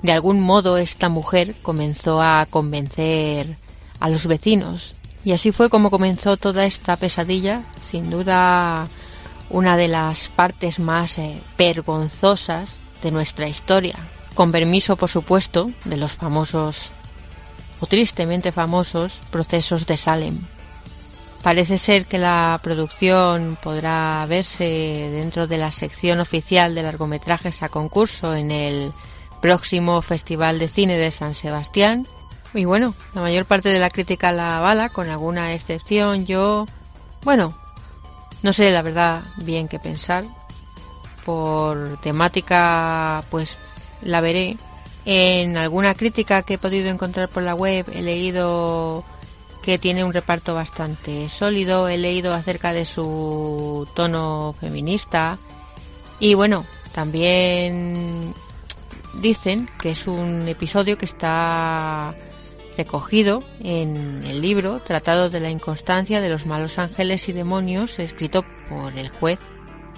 [0.00, 3.58] de algún modo esta mujer comenzó a convencer
[3.98, 4.94] a los vecinos
[5.24, 8.88] y así fue como comenzó toda esta pesadilla, sin duda
[9.50, 13.98] una de las partes más eh, vergonzosas de nuestra historia,
[14.34, 16.92] con permiso por supuesto de los famosos
[17.80, 20.40] o tristemente famosos procesos de Salem.
[21.42, 24.64] Parece ser que la producción podrá verse
[25.10, 28.92] dentro de la sección oficial de largometrajes a concurso en el
[29.40, 32.06] próximo Festival de Cine de San Sebastián.
[32.52, 36.26] Y bueno, la mayor parte de la crítica la bala, con alguna excepción.
[36.26, 36.66] Yo,
[37.22, 37.56] bueno,
[38.42, 40.24] no sé la verdad bien qué pensar.
[41.24, 43.56] Por temática, pues
[44.02, 44.58] la veré.
[45.04, 49.04] En alguna crítica que he podido encontrar por la web he leído
[49.62, 55.38] que tiene un reparto bastante sólido, he leído acerca de su tono feminista
[56.18, 58.34] y bueno, también
[59.14, 62.14] dicen que es un episodio que está
[62.76, 68.44] recogido en el libro Tratado de la Inconstancia de los Malos Ángeles y Demonios, escrito
[68.68, 69.40] por el juez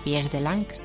[0.04, 0.78] Pierre de Lancre.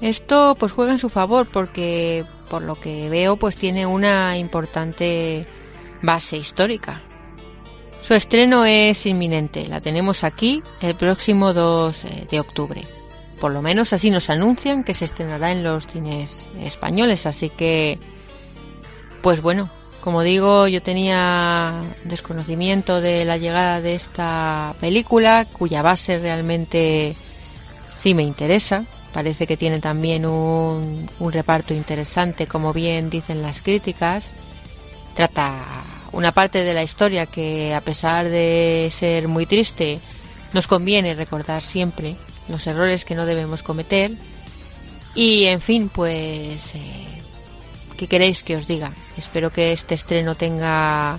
[0.00, 5.46] Esto pues juega en su favor porque por lo que veo pues tiene una importante
[6.02, 7.02] base histórica.
[8.02, 12.82] Su estreno es inminente, la tenemos aquí el próximo 2 eh, de octubre.
[13.40, 17.98] Por lo menos así nos anuncian que se estrenará en los cines españoles, así que
[19.22, 26.18] pues bueno, como digo, yo tenía desconocimiento de la llegada de esta película, cuya base
[26.18, 27.14] realmente
[27.92, 28.86] sí me interesa.
[29.12, 34.32] Parece que tiene también un, un reparto interesante, como bien dicen las críticas.
[35.14, 35.64] Trata
[36.12, 40.00] una parte de la historia que a pesar de ser muy triste,
[40.52, 42.16] nos conviene recordar siempre
[42.48, 44.12] los errores que no debemos cometer.
[45.14, 47.06] Y en fin, pues, eh,
[47.96, 48.92] ¿qué queréis que os diga?
[49.16, 51.18] Espero que este estreno tenga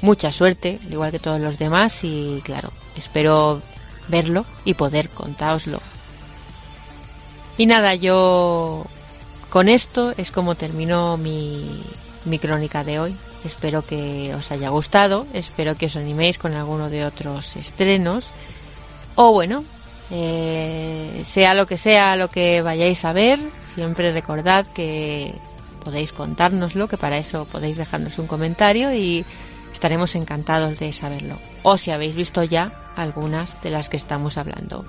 [0.00, 3.62] mucha suerte, al igual que todos los demás, y claro, espero
[4.08, 5.80] verlo y poder contáoslo.
[7.56, 8.84] Y nada, yo
[9.50, 11.82] con esto es como terminó mi,
[12.24, 13.16] mi crónica de hoy.
[13.44, 18.32] Espero que os haya gustado, espero que os animéis con alguno de otros estrenos.
[19.14, 19.64] O bueno,
[20.10, 23.38] eh, sea lo que sea lo que vayáis a ver,
[23.74, 25.34] siempre recordad que
[25.84, 29.24] podéis contárnoslo, que para eso podéis dejarnos un comentario y
[29.72, 31.38] estaremos encantados de saberlo.
[31.62, 34.84] O si habéis visto ya algunas de las que estamos hablando.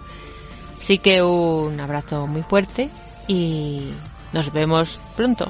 [0.86, 2.92] Así que un abrazo muy fuerte
[3.28, 3.90] y
[4.34, 5.50] nos vemos pronto.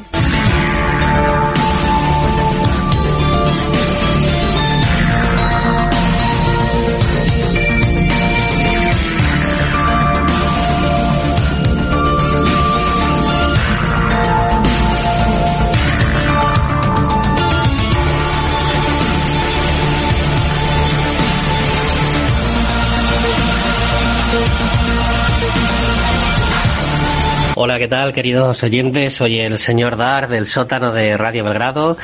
[27.65, 29.15] Hola, ¿qué tal, queridos oyentes?
[29.15, 31.97] Soy el señor Dar del sótano de Radio Belgrado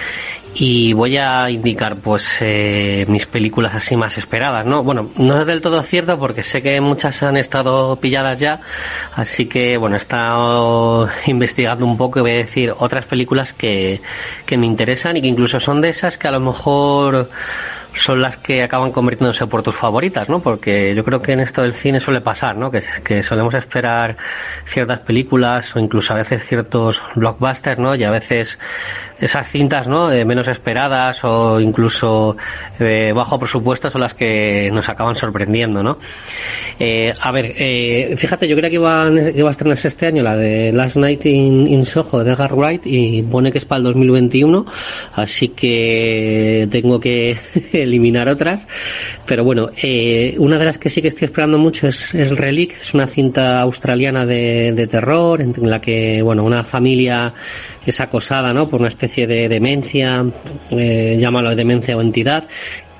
[0.56, 4.84] y voy a indicar pues eh, mis películas así más esperadas, ¿no?
[4.84, 8.62] Bueno, no es del todo cierto porque sé que muchas han estado pilladas ya,
[9.16, 14.02] así que bueno, he estado investigando un poco y voy a decir otras películas que,
[14.48, 17.30] que me interesan y que incluso son de esas que a lo mejor
[17.94, 20.40] son las que acaban convirtiéndose por tus favoritas, ¿no?
[20.40, 22.72] Porque yo creo que en esto del cine suele pasar, ¿no?
[22.72, 24.18] Que, que solemos esperar
[24.66, 27.96] ciertas películas o incluso a veces ciertos blockbusters, ¿no?
[27.96, 28.60] Y a veces
[29.20, 30.12] esas cintas, ¿no?
[30.12, 32.38] Eh, menos esperadas o incluso
[32.80, 35.98] eh, bajo presupuesto son las que nos acaban sorprendiendo, ¿no?
[36.80, 40.36] Eh, a ver, eh, fíjate, yo creo que iba, iba a estrenarse este año la
[40.36, 43.84] de Last Night in, in Soho de Edgar Wright y pone que es para el
[43.84, 44.66] 2021,
[45.14, 47.38] así que tengo que
[47.84, 48.68] eliminar otras.
[49.26, 52.74] Pero bueno, eh, una de las que sí que estoy esperando mucho es, es Relic,
[52.80, 57.34] es una cinta australiana de, terror en la que, bueno, una familia
[57.86, 58.70] es acosada, ¿no?
[58.70, 60.26] Por una especie de demencia,
[60.72, 62.48] eh, llámalo demencia o entidad,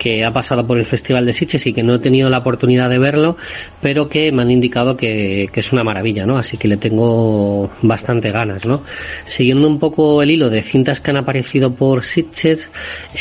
[0.02, 2.90] que ha pasado por el Festival de Sitges y que no he tenido la oportunidad
[2.90, 3.38] de verlo,
[3.82, 6.40] pero que me han indicado que, que, es una maravilla, ¿no?
[6.40, 8.82] Así que le tengo bastante ganas, ¿no?
[9.26, 12.72] Siguiendo un poco el hilo de cintas que han aparecido por Sitges,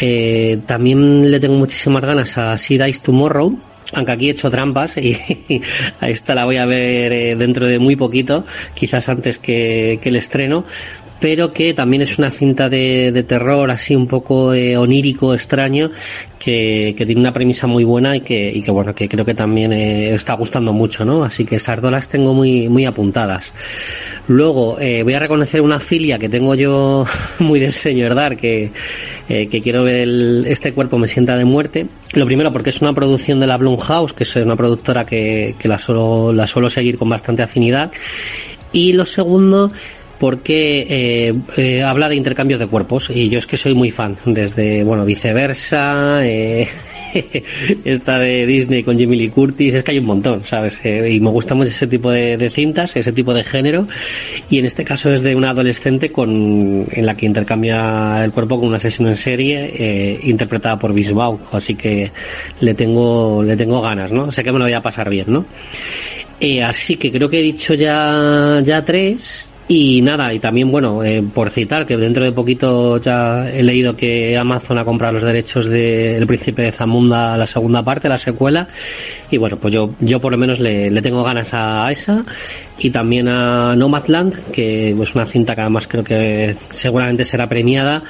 [0.00, 3.58] eh, también le tengo muchísimas ganas a Sea Dice Tomorrow,
[3.92, 5.16] aunque aquí he hecho trampas y,
[6.00, 8.44] a esta la voy a ver eh, dentro de muy poquito,
[8.74, 10.64] quizás antes que, que el estreno,
[11.20, 15.90] pero que también es una cinta de, terror así un poco eh, onírico, extraño,
[16.38, 19.72] que, tiene una premisa muy buena y que, y que bueno, que creo que también
[19.72, 21.22] eh, está gustando mucho, ¿no?
[21.22, 23.52] Así que esas dos las tengo muy, muy apuntadas.
[24.28, 27.04] Luego, eh, voy a reconocer una filia que tengo yo
[27.38, 28.72] muy de señor Dar, que,
[29.28, 30.08] que quiero ver
[30.46, 31.86] este cuerpo me sienta de muerte.
[32.14, 35.68] Lo primero porque es una producción de la Blumhouse, que es una productora que, que
[35.68, 37.92] la, suelo, la suelo seguir con bastante afinidad.
[38.72, 39.72] Y lo segundo
[40.20, 43.08] porque eh, eh, habla de intercambios de cuerpos.
[43.08, 46.68] Y yo es que soy muy fan desde bueno viceversa eh,
[47.86, 49.74] esta de Disney con Jimmy Lee Curtis.
[49.74, 53.12] Es que hay un montón sabes y me gusta mucho ese tipo de, cintas ese
[53.12, 53.88] tipo de género.
[54.50, 58.60] Y en este caso es de una adolescente con en la que intercambia el cuerpo
[58.60, 62.10] con un asesino en serie interpretada por Bisbao así que
[62.60, 65.46] le tengo le tengo ganas no sé que me lo voy a pasar bien no
[66.64, 71.22] así que creo que he dicho ya ya tres y nada, y también, bueno, eh,
[71.22, 75.66] por citar que dentro de poquito ya he leído que Amazon ha comprado los derechos
[75.66, 78.66] de El Príncipe de Zamunda, la segunda parte, la secuela.
[79.30, 82.24] Y bueno, pues yo, yo por lo menos le, tengo ganas a esa.
[82.80, 88.02] Y también a Nomadland, que es una cinta que además creo que seguramente será premiada.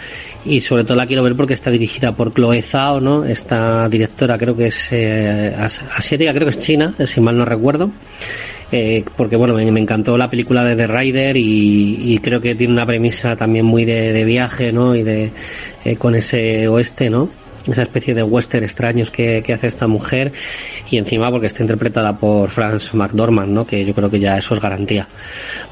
[0.47, 3.27] Y sobre todo la quiero ver porque está dirigida por Chloe Zhao, ¿no?
[3.27, 7.91] Esta directora creo que es eh, asiática, creo que es china, si mal no recuerdo.
[8.73, 12.87] Eh, porque bueno, me, encantó la película de The Rider y, creo que tiene una
[12.87, 14.95] premisa también muy de, viaje, ¿no?
[14.95, 15.33] Y de
[15.85, 17.29] eh, con ese oeste, ¿no?
[17.67, 20.33] Esa especie de western extraños que, hace esta mujer
[20.89, 23.67] y encima porque está interpretada por Franz McDormand, ¿no?
[23.67, 25.09] Que yo creo que ya eso es garantía.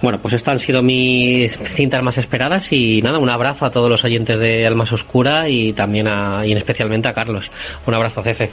[0.02, 3.88] Bueno, pues estas han sido mis cintas más esperadas y nada, un abrazo a todos
[3.88, 7.50] los oyentes de Almas Oscura y también a, y especialmente a Carlos.
[7.86, 8.50] Un abrazo, jefe.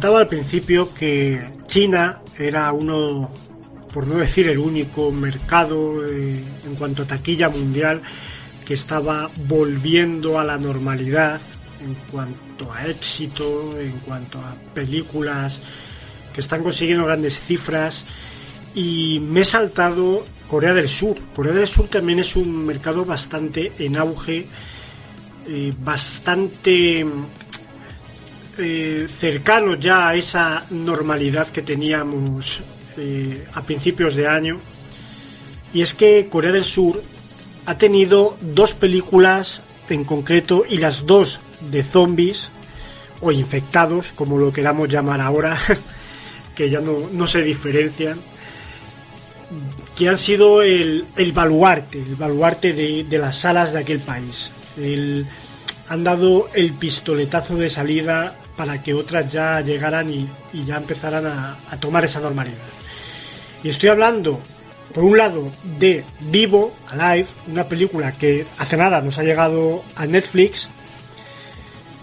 [0.00, 3.28] Comentaba al principio que China era uno,
[3.92, 8.00] por no decir el único mercado eh, en cuanto a taquilla mundial
[8.64, 11.38] que estaba volviendo a la normalidad
[11.84, 15.60] en cuanto a éxito, en cuanto a películas
[16.32, 18.06] que están consiguiendo grandes cifras
[18.74, 21.18] y me he saltado Corea del Sur.
[21.34, 24.46] Corea del Sur también es un mercado bastante en auge,
[25.46, 27.04] eh, bastante
[28.58, 32.62] eh, cercano ya a esa normalidad que teníamos
[32.96, 34.60] eh, a principios de año.
[35.72, 37.02] Y es que Corea del Sur
[37.66, 41.40] ha tenido dos películas en concreto y las dos
[41.70, 42.50] de zombies
[43.20, 45.58] o infectados, como lo queramos llamar ahora,
[46.54, 48.18] que ya no, se diferencian,
[49.96, 54.52] que han sido el, el baluarte, el baluarte de, de, las salas de aquel país.
[55.88, 60.28] Han dado el pistoletazo de salida para que otras ya llegaran y,
[60.66, 62.58] ya empezaran a, tomar esa normalidad.
[63.64, 64.38] Y estoy hablando,
[64.92, 70.04] por un lado, de Vivo, Alive, una película que hace nada nos ha llegado a
[70.04, 70.68] Netflix.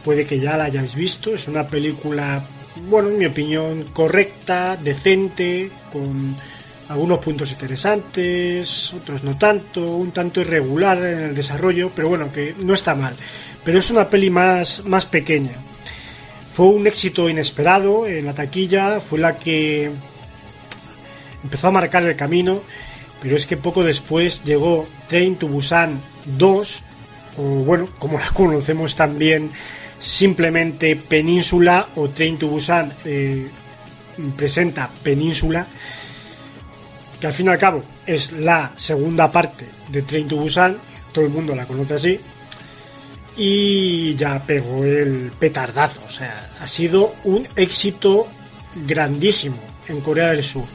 [0.03, 1.35] Puede que ya la hayáis visto.
[1.35, 2.43] Es una película,
[2.89, 6.35] bueno, en mi opinión, correcta, decente, con
[6.89, 12.55] algunos puntos interesantes, otros no tanto, un tanto irregular en el desarrollo, pero bueno, que
[12.57, 13.13] no está mal.
[13.63, 15.66] Pero es una peli más, más pequeña.
[16.57, 19.91] Fue un éxito inesperado en la taquilla, fue la que
[21.43, 22.63] empezó a marcar el camino,
[23.21, 26.83] pero es que poco después llegó Train to Busan 2,
[27.37, 29.51] o bueno, como la conocemos también
[29.99, 33.47] simplemente Península o Train to Busan eh,
[34.35, 35.67] presenta Península,
[37.21, 40.79] que al fin y al cabo es la segunda parte de Train to Busan,
[41.13, 42.19] todo el mundo la conoce así,
[43.37, 46.01] y ya pegó el petardazo.
[46.05, 48.27] O sea, ha sido un éxito
[48.85, 49.57] grandísimo
[49.87, 50.65] en Corea del Sur.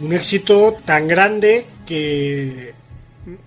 [0.00, 2.74] Un éxito tan grande que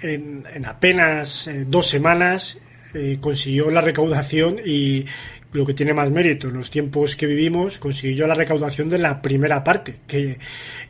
[0.01, 2.57] en, apenas eh, dos semanas
[2.93, 5.05] eh, consiguió la recaudación y
[5.51, 9.22] lo que tiene más mérito en los tiempos que vivimos, consiguió la recaudación de la
[9.22, 10.38] primera parte, que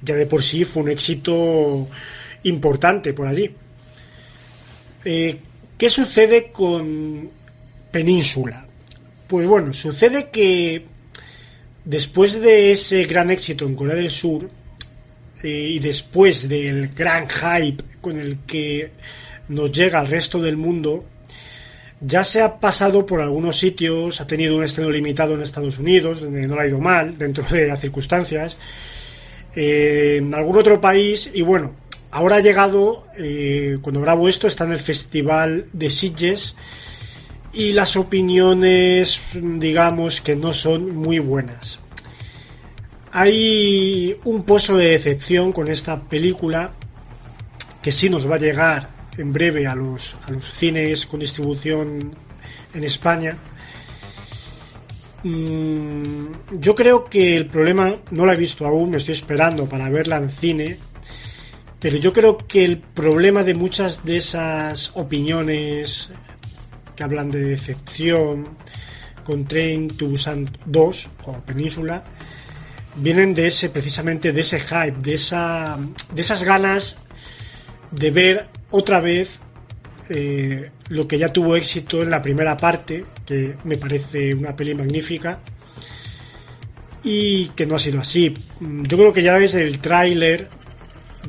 [0.01, 1.87] ya de por sí fue un éxito
[2.43, 3.53] importante por allí.
[5.05, 5.39] Eh,
[5.79, 7.29] ¿Qué sucede con
[7.89, 8.67] Península?
[9.29, 10.83] Pues bueno, sucede que
[11.85, 14.49] después de ese gran éxito en Corea del Sur
[15.41, 18.91] eh, y después del gran hype con el que
[19.47, 21.05] nos llega al resto del mundo,
[22.01, 26.19] Ya se ha pasado por algunos sitios, ha tenido un estreno limitado en Estados Unidos,
[26.19, 28.57] donde no le ha ido mal, dentro de las circunstancias,
[29.55, 31.73] eh, en algún otro país, y bueno,
[32.11, 36.55] ahora ha llegado, eh, cuando grabo esto, está en el Festival de Sitges,
[37.53, 41.79] y las opiniones, digamos, que no son muy buenas.
[43.11, 46.71] Hay un pozo de decepción con esta película
[47.81, 52.15] que sí nos va a llegar en breve a los, a los cines con distribución
[52.73, 53.37] en España.
[55.23, 59.89] Mm, yo creo que el problema, no la he visto aún, me estoy esperando para
[59.89, 60.77] verla en cine,
[61.79, 66.11] pero yo creo que el problema de muchas de esas opiniones
[66.95, 68.57] que hablan de decepción
[69.23, 72.03] con Train to Busan 2 o Península,
[72.95, 75.77] vienen de ese, precisamente de ese hype, de, esa,
[76.13, 76.97] de esas ganas
[77.91, 79.39] de ver otra vez
[80.09, 84.73] eh, lo que ya tuvo éxito en la primera parte, que me parece una peli
[84.73, 85.39] magnífica,
[87.03, 88.33] y que no ha sido así.
[88.59, 90.49] Yo creo que ya desde el tráiler,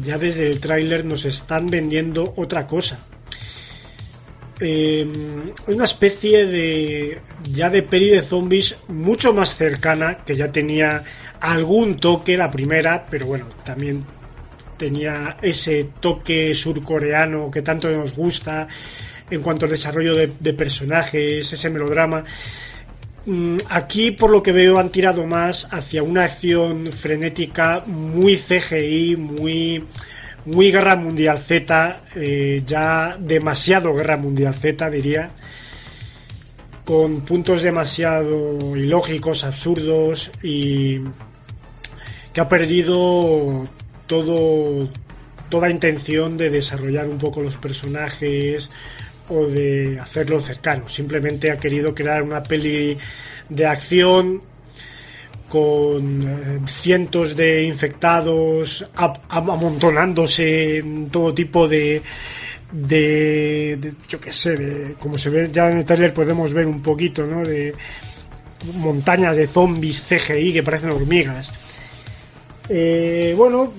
[0.02, 3.06] ya desde el tráiler nos están vendiendo otra cosa.
[4.60, 5.06] Eh,
[5.68, 7.18] una especie de
[7.50, 11.02] ya de peli de zombies mucho más cercana que ya tenía
[11.40, 14.04] algún toque la primera pero bueno también
[14.76, 18.68] tenía ese toque surcoreano que tanto nos gusta
[19.30, 22.24] en cuanto al desarrollo de, personajes, ese melodrama.
[23.30, 29.14] Mm, aquí, por lo que veo, han tirado más hacia una acción frenética muy CGI,
[29.16, 29.84] muy,
[30.46, 35.30] muy Guerra Mundial Z, eh, ya demasiado Guerra Mundial Z, diría,
[36.84, 40.98] con puntos demasiado ilógicos, absurdos y
[42.32, 43.68] que ha perdido
[44.08, 44.90] todo
[45.48, 48.70] toda intención de desarrollar un poco los personajes
[49.30, 50.88] o de hacerlo cercano.
[50.88, 52.96] Simplemente ha querido crear una peli
[53.48, 54.42] de acción
[55.48, 58.86] con eh, cientos de infectados
[59.28, 62.00] amontonándose en todo tipo de,
[62.70, 66.80] de, yo qué sé, de, como se ve ya en el trailer podemos ver un
[66.80, 67.44] poquito, ¿no?
[67.44, 67.74] De
[68.74, 71.50] montañas de zombies CGI que parecen hormigas.
[72.68, 73.72] Eh, bueno,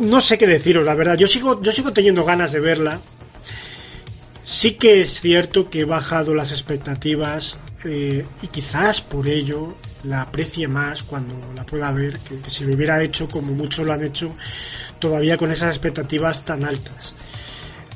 [0.00, 1.16] no sé qué deciros, la verdad.
[1.16, 3.00] Yo sigo, yo sigo teniendo ganas de verla.
[4.48, 9.74] Sí que es cierto que he bajado las expectativas eh, y quizás por ello
[10.04, 13.92] la aprecie más cuando la pueda ver que, si lo hubiera hecho como muchos lo
[13.92, 14.34] han hecho
[14.98, 17.14] todavía con esas expectativas tan altas.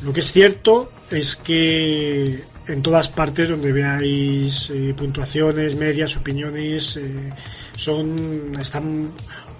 [0.02, 6.98] Lo que es cierto es que en todas partes donde veáis eh, puntuaciones, medias, opiniones,
[6.98, 7.32] eh,
[7.74, 9.10] son están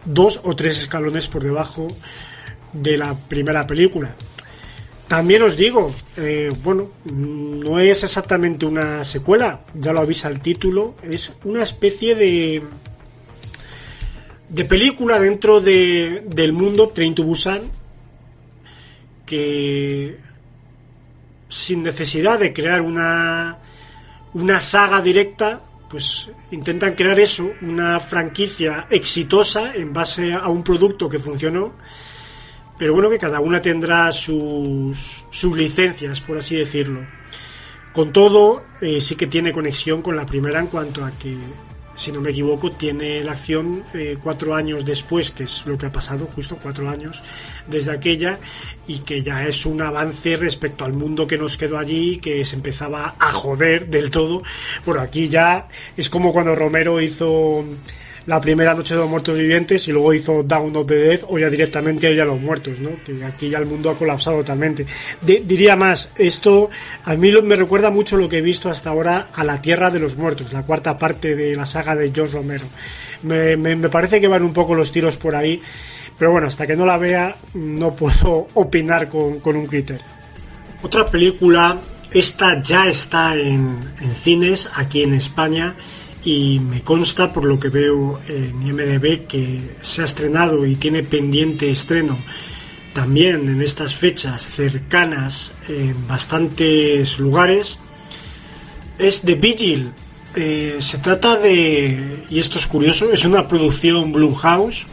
[0.05, 1.89] dos o tres escalones por debajo
[2.75, 4.15] de la primera película.
[5.13, 10.95] También os digo, eh, bueno, no es exactamente una secuela, ya lo avisa el título,
[11.03, 12.63] es una especie de
[14.49, 17.61] de película dentro de, del mundo Train to Busan
[19.27, 20.17] que
[21.47, 23.59] sin necesidad de crear una
[24.33, 25.61] una saga directa
[25.91, 31.75] pues intentan crear eso, una franquicia exitosa en base a un producto que funcionó,
[32.83, 37.07] pero bueno, que cada una tendrá sus, sus licencias, por así decirlo.
[37.93, 41.37] Con todo, eh, sí que tiene conexión con la primera en cuanto a que
[41.95, 45.87] si no me equivoco, tiene la acción eh, cuatro años después, que es lo que
[45.87, 47.23] ha pasado, justo cuatro años
[47.69, 48.41] desde aquella,
[48.89, 52.57] y que ya es un avance respecto al mundo que nos quedó allí, que se
[52.57, 54.43] empezaba a joder del todo.
[54.85, 57.65] Bueno, aquí ya es como cuando Romero hizo
[58.27, 61.39] la primera noche de los muertos vivientes y luego hizo Down of the Dead o
[61.39, 62.91] ya directamente ya los muertos, ¿no?
[63.05, 64.87] Que aquí ya el mundo ha colapsado totalmente.
[65.21, 66.71] diría más, esto
[67.05, 70.01] a mí me recuerda mucho lo que he visto hasta ahora a La Tierra de
[70.01, 72.65] los Muertos, la cuarta parte de la saga de George Romero.
[73.23, 75.61] Me, me, parece que van un poco los tiros por ahí,
[76.19, 80.05] pero bueno, hasta que no la vea no puedo opinar con, con un criterio.
[80.83, 81.79] Otra película,
[82.13, 85.77] esta ya está en, en cines aquí en España
[86.25, 91.03] y me consta por lo que veo en IMDB que se ha estrenado y tiene
[91.03, 92.19] pendiente estreno
[92.93, 97.79] también en estas fechas cercanas en bastantes lugares
[98.99, 99.93] es The Vigil.
[100.35, 104.87] Eh, se trata de y esto es curioso es una producción Blumhouse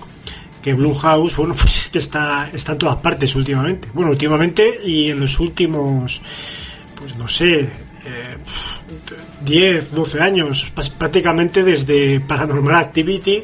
[0.62, 3.90] que Blumhouse bueno pues que está está en todas partes últimamente.
[3.94, 6.22] Bueno últimamente y en los últimos
[6.96, 7.70] pues no sé
[9.44, 13.44] 10, 12 años, prácticamente desde Paranormal Activity,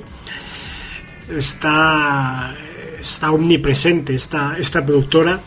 [1.29, 2.55] está,
[2.99, 5.39] está omnipresente esta, esta productora.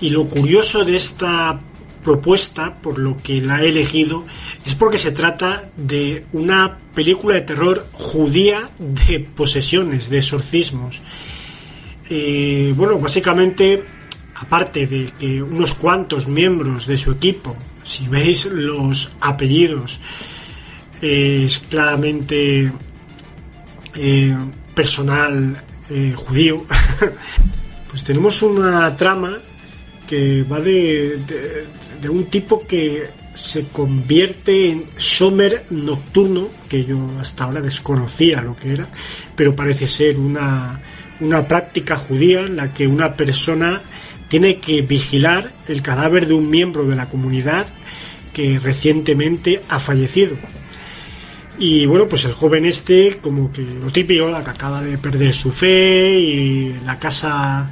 [0.00, 1.60] Y lo curioso de esta
[2.02, 4.24] propuesta, por lo que la he elegido,
[4.64, 11.00] es porque se trata de una película de terror judía de posesiones, de exorcismos.
[12.10, 13.82] Eh, bueno, básicamente,
[14.34, 20.00] aparte de que unos cuantos miembros de su equipo, si veis los apellidos,
[21.00, 22.72] es claramente
[23.94, 24.36] eh,
[24.74, 26.64] personal eh, judío,
[27.90, 29.38] pues tenemos una trama
[30.06, 31.18] que va de,
[32.00, 33.02] de, un tipo que
[33.34, 38.88] se convierte en Shomer nocturno, que yo hasta ahora desconocía lo que era,
[39.34, 40.80] pero parece ser una,
[41.20, 43.82] una práctica judía en la que una persona
[44.34, 47.68] tiene que vigilar el cadáver de un miembro de la comunidad
[48.32, 50.34] que recientemente ha fallecido.
[51.56, 55.52] Y bueno, pues el joven este, como que lo típico, que acaba de perder su
[55.52, 57.70] fe y la casa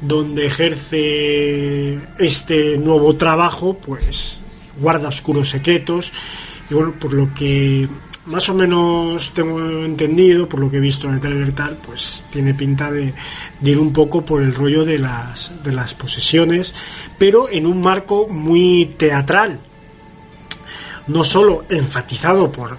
[0.00, 4.36] donde ejerce este nuevo trabajo, pues
[4.78, 6.12] guarda oscuros secretos.
[6.70, 7.88] Y bueno, por lo que
[8.30, 11.52] más o menos tengo entendido, por lo que he visto en el trailer
[11.84, 13.12] pues tiene pinta de,
[13.62, 16.74] ir un poco por el rollo de las, de las posesiones,
[17.18, 19.60] pero en un marco muy teatral.
[21.08, 22.78] No solo enfatizado por,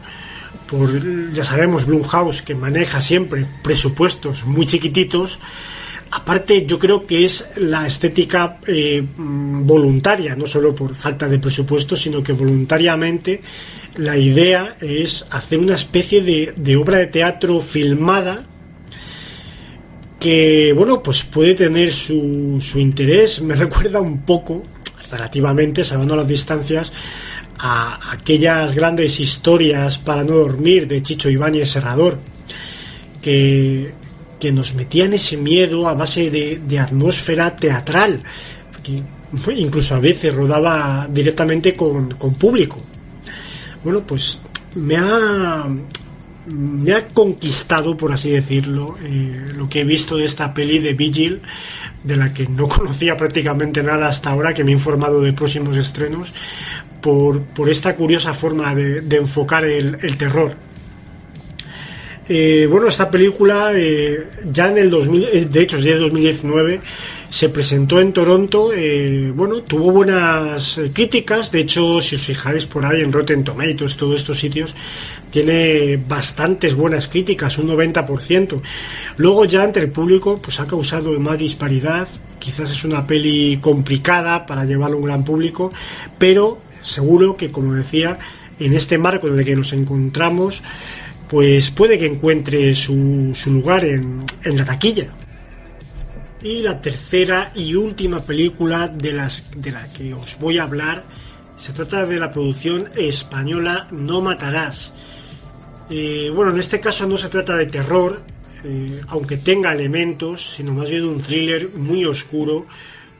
[0.70, 5.38] por, ya sabemos, Blumhouse, que maneja siempre presupuestos muy chiquititos,
[6.12, 11.98] aparte yo creo que es la estética eh, voluntaria, no solo por falta de presupuesto,
[11.98, 13.42] sino que voluntariamente
[13.96, 18.46] la idea es hacer una especie de, obra de teatro filmada
[20.20, 24.64] que, bueno, pues puede tener su, interés, me recuerda un poco,
[25.10, 26.94] relativamente, salvando las distancias,
[27.58, 32.20] a aquellas grandes historias para no dormir de Chicho Ibáñez Serrador,
[33.22, 33.94] que,
[34.40, 38.24] que nos metían ese miedo a base de, atmósfera teatral,
[38.84, 39.04] que
[39.56, 42.82] incluso a veces rodaba directamente con público.
[43.84, 44.40] Bueno, pues
[44.76, 45.68] me ha,
[46.48, 50.94] me ha conquistado, por así decirlo, eh, lo que he visto de esta peli de
[50.94, 51.42] Vigil,
[52.04, 55.78] de la que no conocía prácticamente nada hasta ahora, que me he informado de próximos
[55.78, 56.34] estrenos,
[57.02, 60.56] por, por esta curiosa forma de, de enfocar el, terror.
[62.30, 66.80] Eh, bueno, esta película eh, ya en el 2000, eh, de hecho, ya en 2019
[67.32, 68.72] se presentó en Toronto.
[68.76, 71.52] Eh, bueno, tuvo buenas eh, críticas.
[71.52, 74.76] De hecho, si os fijáis por ahí en Rotten Tomatoes, todos estos sitios,
[75.32, 78.62] tiene bastantes buenas críticas, un 90%.
[79.16, 82.08] Luego ya entre el público, pues ha causado más disparidad.
[82.38, 85.72] Quizás es una peli complicada para llevarlo a un gran público,
[86.20, 88.20] pero seguro que, como decía,
[88.60, 90.62] en este marco en el que nos encontramos,
[91.30, 95.14] pues puede que encuentre su, su lugar en, en, la taquilla.
[96.44, 101.04] Y la tercera y última película de, las, de la que os voy a hablar
[101.56, 104.94] se trata de la producción española No Matarás.
[105.92, 108.24] Eh, bueno, en este caso no se trata de terror,
[108.64, 112.66] eh, aunque tenga elementos, sino más bien un thriller muy oscuro,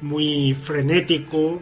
[0.02, 1.62] muy frenético,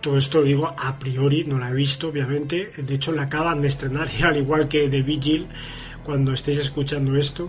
[0.00, 2.70] todo esto lo digo a priori, no la he visto, obviamente.
[2.76, 5.46] De hecho, la acaban de estrenar, al igual que The Vigil,
[6.04, 7.48] cuando estéis escuchando esto.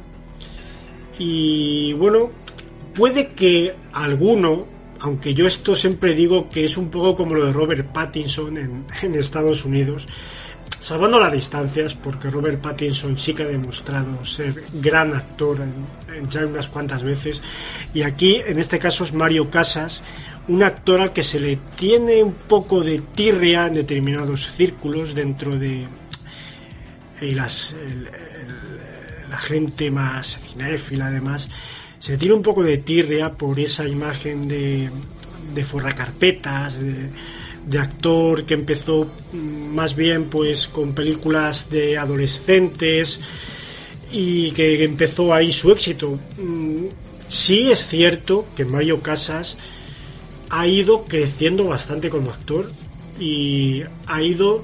[1.18, 2.32] Y bueno,
[2.96, 4.66] puede que alguno,
[5.00, 8.58] aunque yo esto siempre digo que es un poco como lo de Robert Pattinson
[9.02, 10.08] en, Estados Unidos,
[10.82, 16.30] salvando las distancias, porque Robert Pattinson sí que ha demostrado ser gran actor en, en
[16.30, 17.42] ya unas cuantas veces,
[17.94, 20.02] y aquí en este caso es Mario Casas,
[20.48, 25.58] un actor al que se le tiene un poco de tirria en determinados círculos dentro
[25.58, 25.88] de
[27.22, 27.74] y las,
[29.30, 31.50] la gente más cinéfila además
[32.06, 34.92] se tiene un poco de tirria por esa imagen de,
[35.56, 37.10] de forracarpetas de,
[37.66, 43.20] de actor que empezó más bien pues con películas de adolescentes
[44.12, 46.20] y que empezó ahí su éxito.
[47.28, 49.58] Sí es cierto que Mario Casas
[50.52, 52.72] ha ido creciendo bastante como actor
[53.20, 54.62] y ha ido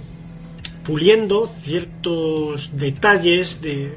[0.84, 3.92] puliendo ciertos detalles de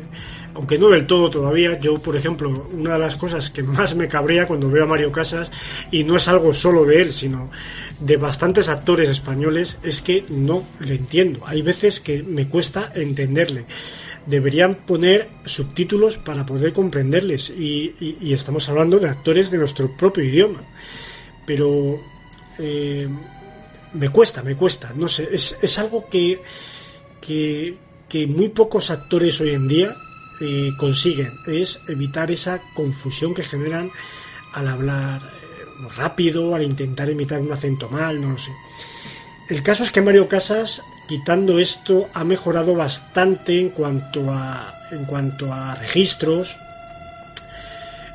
[0.54, 4.08] aunque no del todo todavía, yo por ejemplo, una de las cosas que más me
[4.08, 5.50] cabrea cuando veo a Mario Casas,
[5.90, 7.50] y no es algo solo de él, sino
[8.00, 11.40] de bastantes actores españoles, es que no le entiendo.
[11.46, 13.66] Hay veces que me cuesta entenderle.
[14.26, 20.62] Deberían poner subtítulos para poder comprenderles, y, estamos hablando de actores de nuestro propio idioma
[21.46, 22.00] pero
[22.58, 23.08] eh,
[23.92, 26.40] me cuesta, me cuesta, no sé, es, algo que,
[27.20, 29.96] que, muy pocos actores hoy en día
[30.40, 33.90] eh, consiguen, es evitar esa confusión que generan
[34.52, 35.20] al hablar.
[35.96, 38.52] rápido, al intentar imitar un acento mal, no lo sé.
[39.48, 45.04] El caso es que Mario Casas, quitando esto, ha mejorado bastante en cuanto a, en
[45.04, 46.56] cuanto a registros,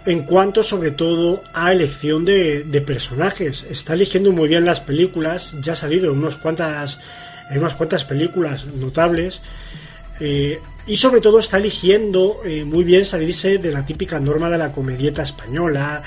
[0.06, 3.64] en cuanto sobre todo a elección de, personajes.
[3.70, 7.00] Está eligiendo muy bien las películas, ya ha salido en unas cuantas,
[7.52, 9.42] en unas cuantas películas notables.
[10.20, 10.60] Eh,
[10.90, 14.72] y sobre todo está eligiendo eh, muy bien salirse de la típica norma de la
[14.72, 16.02] comedieta española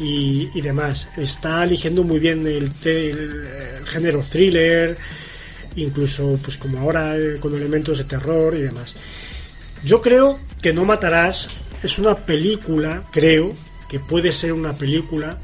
[0.00, 1.08] y, demás.
[1.16, 2.68] Está eligiendo muy bien el,
[3.84, 4.98] género thriller,
[5.76, 8.96] incluso pues como ahora eh, con elementos de terror y demás.
[9.84, 11.48] Yo creo que No Matarás
[11.84, 13.52] es una película, creo,
[13.88, 15.38] que puede ser una película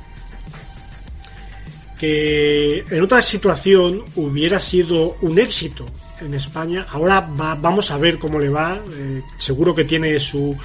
[2.01, 5.87] que en otra situación hubiera sido un éxito
[6.25, 6.87] en España.
[6.91, 8.81] Ahora vamos a ver cómo le va.
[8.91, 10.57] Eh, seguro que tiene su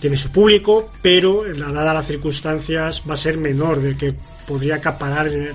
[0.00, 4.14] tiene su público, pero dada las circunstancias va a ser menor del que
[4.46, 5.48] podría acaparar en,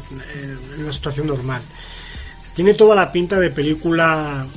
[0.80, 1.62] una situación normal.
[2.56, 4.48] Tiene toda la pinta de película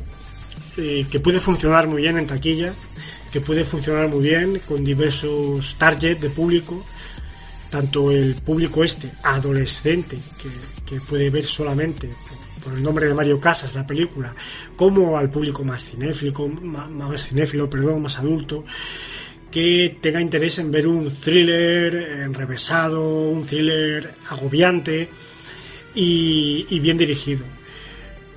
[0.79, 2.73] eh, que puede funcionar muy bien en taquilla,
[3.31, 6.83] que puede funcionar muy bien con diversos targets de público,
[7.69, 12.09] tanto el público este, adolescente, que, que puede ver solamente
[12.63, 14.35] por el nombre de Mario Casas, la película,
[14.77, 18.65] como al público más cinéfilo, más cinéfilo, perdón, más adulto,
[19.51, 21.95] que tenga interés en ver un thriller
[22.25, 25.09] enrevesado, un thriller agobiante
[25.95, 27.45] y, bien dirigido.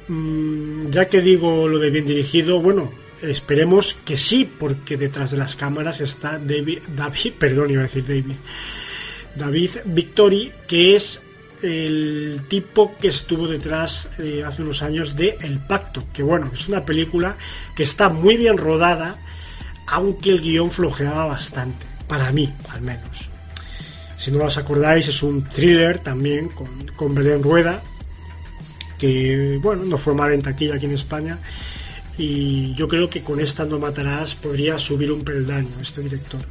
[0.07, 5.37] Mm, ya que digo lo de bien dirigido, bueno, esperemos que sí, porque detrás de
[5.37, 8.35] las cámaras está David, David perdón, iba a decir David,
[9.35, 11.24] David Victory, que es
[11.61, 16.67] el tipo que estuvo detrás eh, hace unos años de El Pacto, que bueno, es
[16.67, 17.35] una película
[17.75, 19.17] que está muy bien rodada,
[19.87, 23.29] aunque el guion flojeaba bastante, para mí al menos.
[24.17, 27.81] Si no os acordáis, es un thriller también con, con Belén Rueda,
[28.97, 31.39] que bueno, no fue mal en taquilla aquí en España,
[32.17, 36.45] y yo creo que con esta No Matarás podría subir un peldaño este director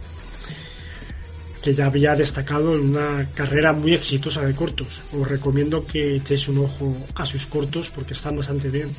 [1.65, 5.01] que ya había destacado en una carrera muy exitosa de cortos.
[5.19, 8.91] Os recomiendo que echéis un ojo a sus cortos porque están bastante bien.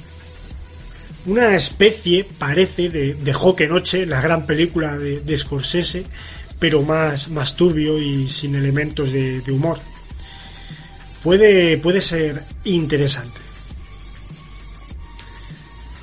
[1.28, 6.05] Una especie, parece, de, de Noche, la gran película de, Scorsese,
[6.57, 9.78] pero más, más turbio y sin elementos de, de humor.
[11.22, 13.39] Puede, puede ser interesante.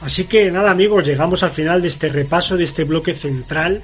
[0.01, 3.83] Así que nada amigos, llegamos al final de este repaso, de este bloque central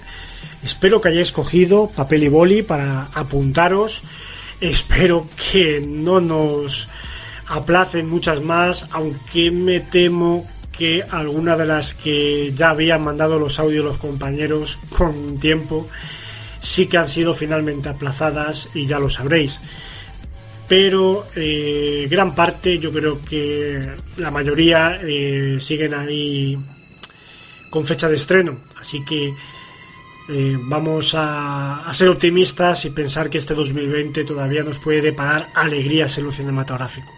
[0.63, 4.03] Espero que hayáis cogido papel y boli para apuntaros.
[4.61, 6.89] Espero que no nos
[7.47, 13.59] aplacen muchas más, aunque me temo que alguna de las que ya habían mandado los
[13.59, 15.89] audios los compañeros con tiempo
[16.61, 19.61] sí que han sido finalmente aplazadas y ya lo sabréis.
[20.69, 23.89] Pero eh, gran parte, yo creo que
[24.19, 26.59] la mayoría eh, siguen ahí
[27.71, 28.59] con fecha de estreno.
[28.79, 29.33] Así que
[30.29, 36.19] eh, vamos a, ser optimistas y pensar que este 2020 todavía nos puede deparar alegrías
[36.19, 37.18] en lo cinematográfico.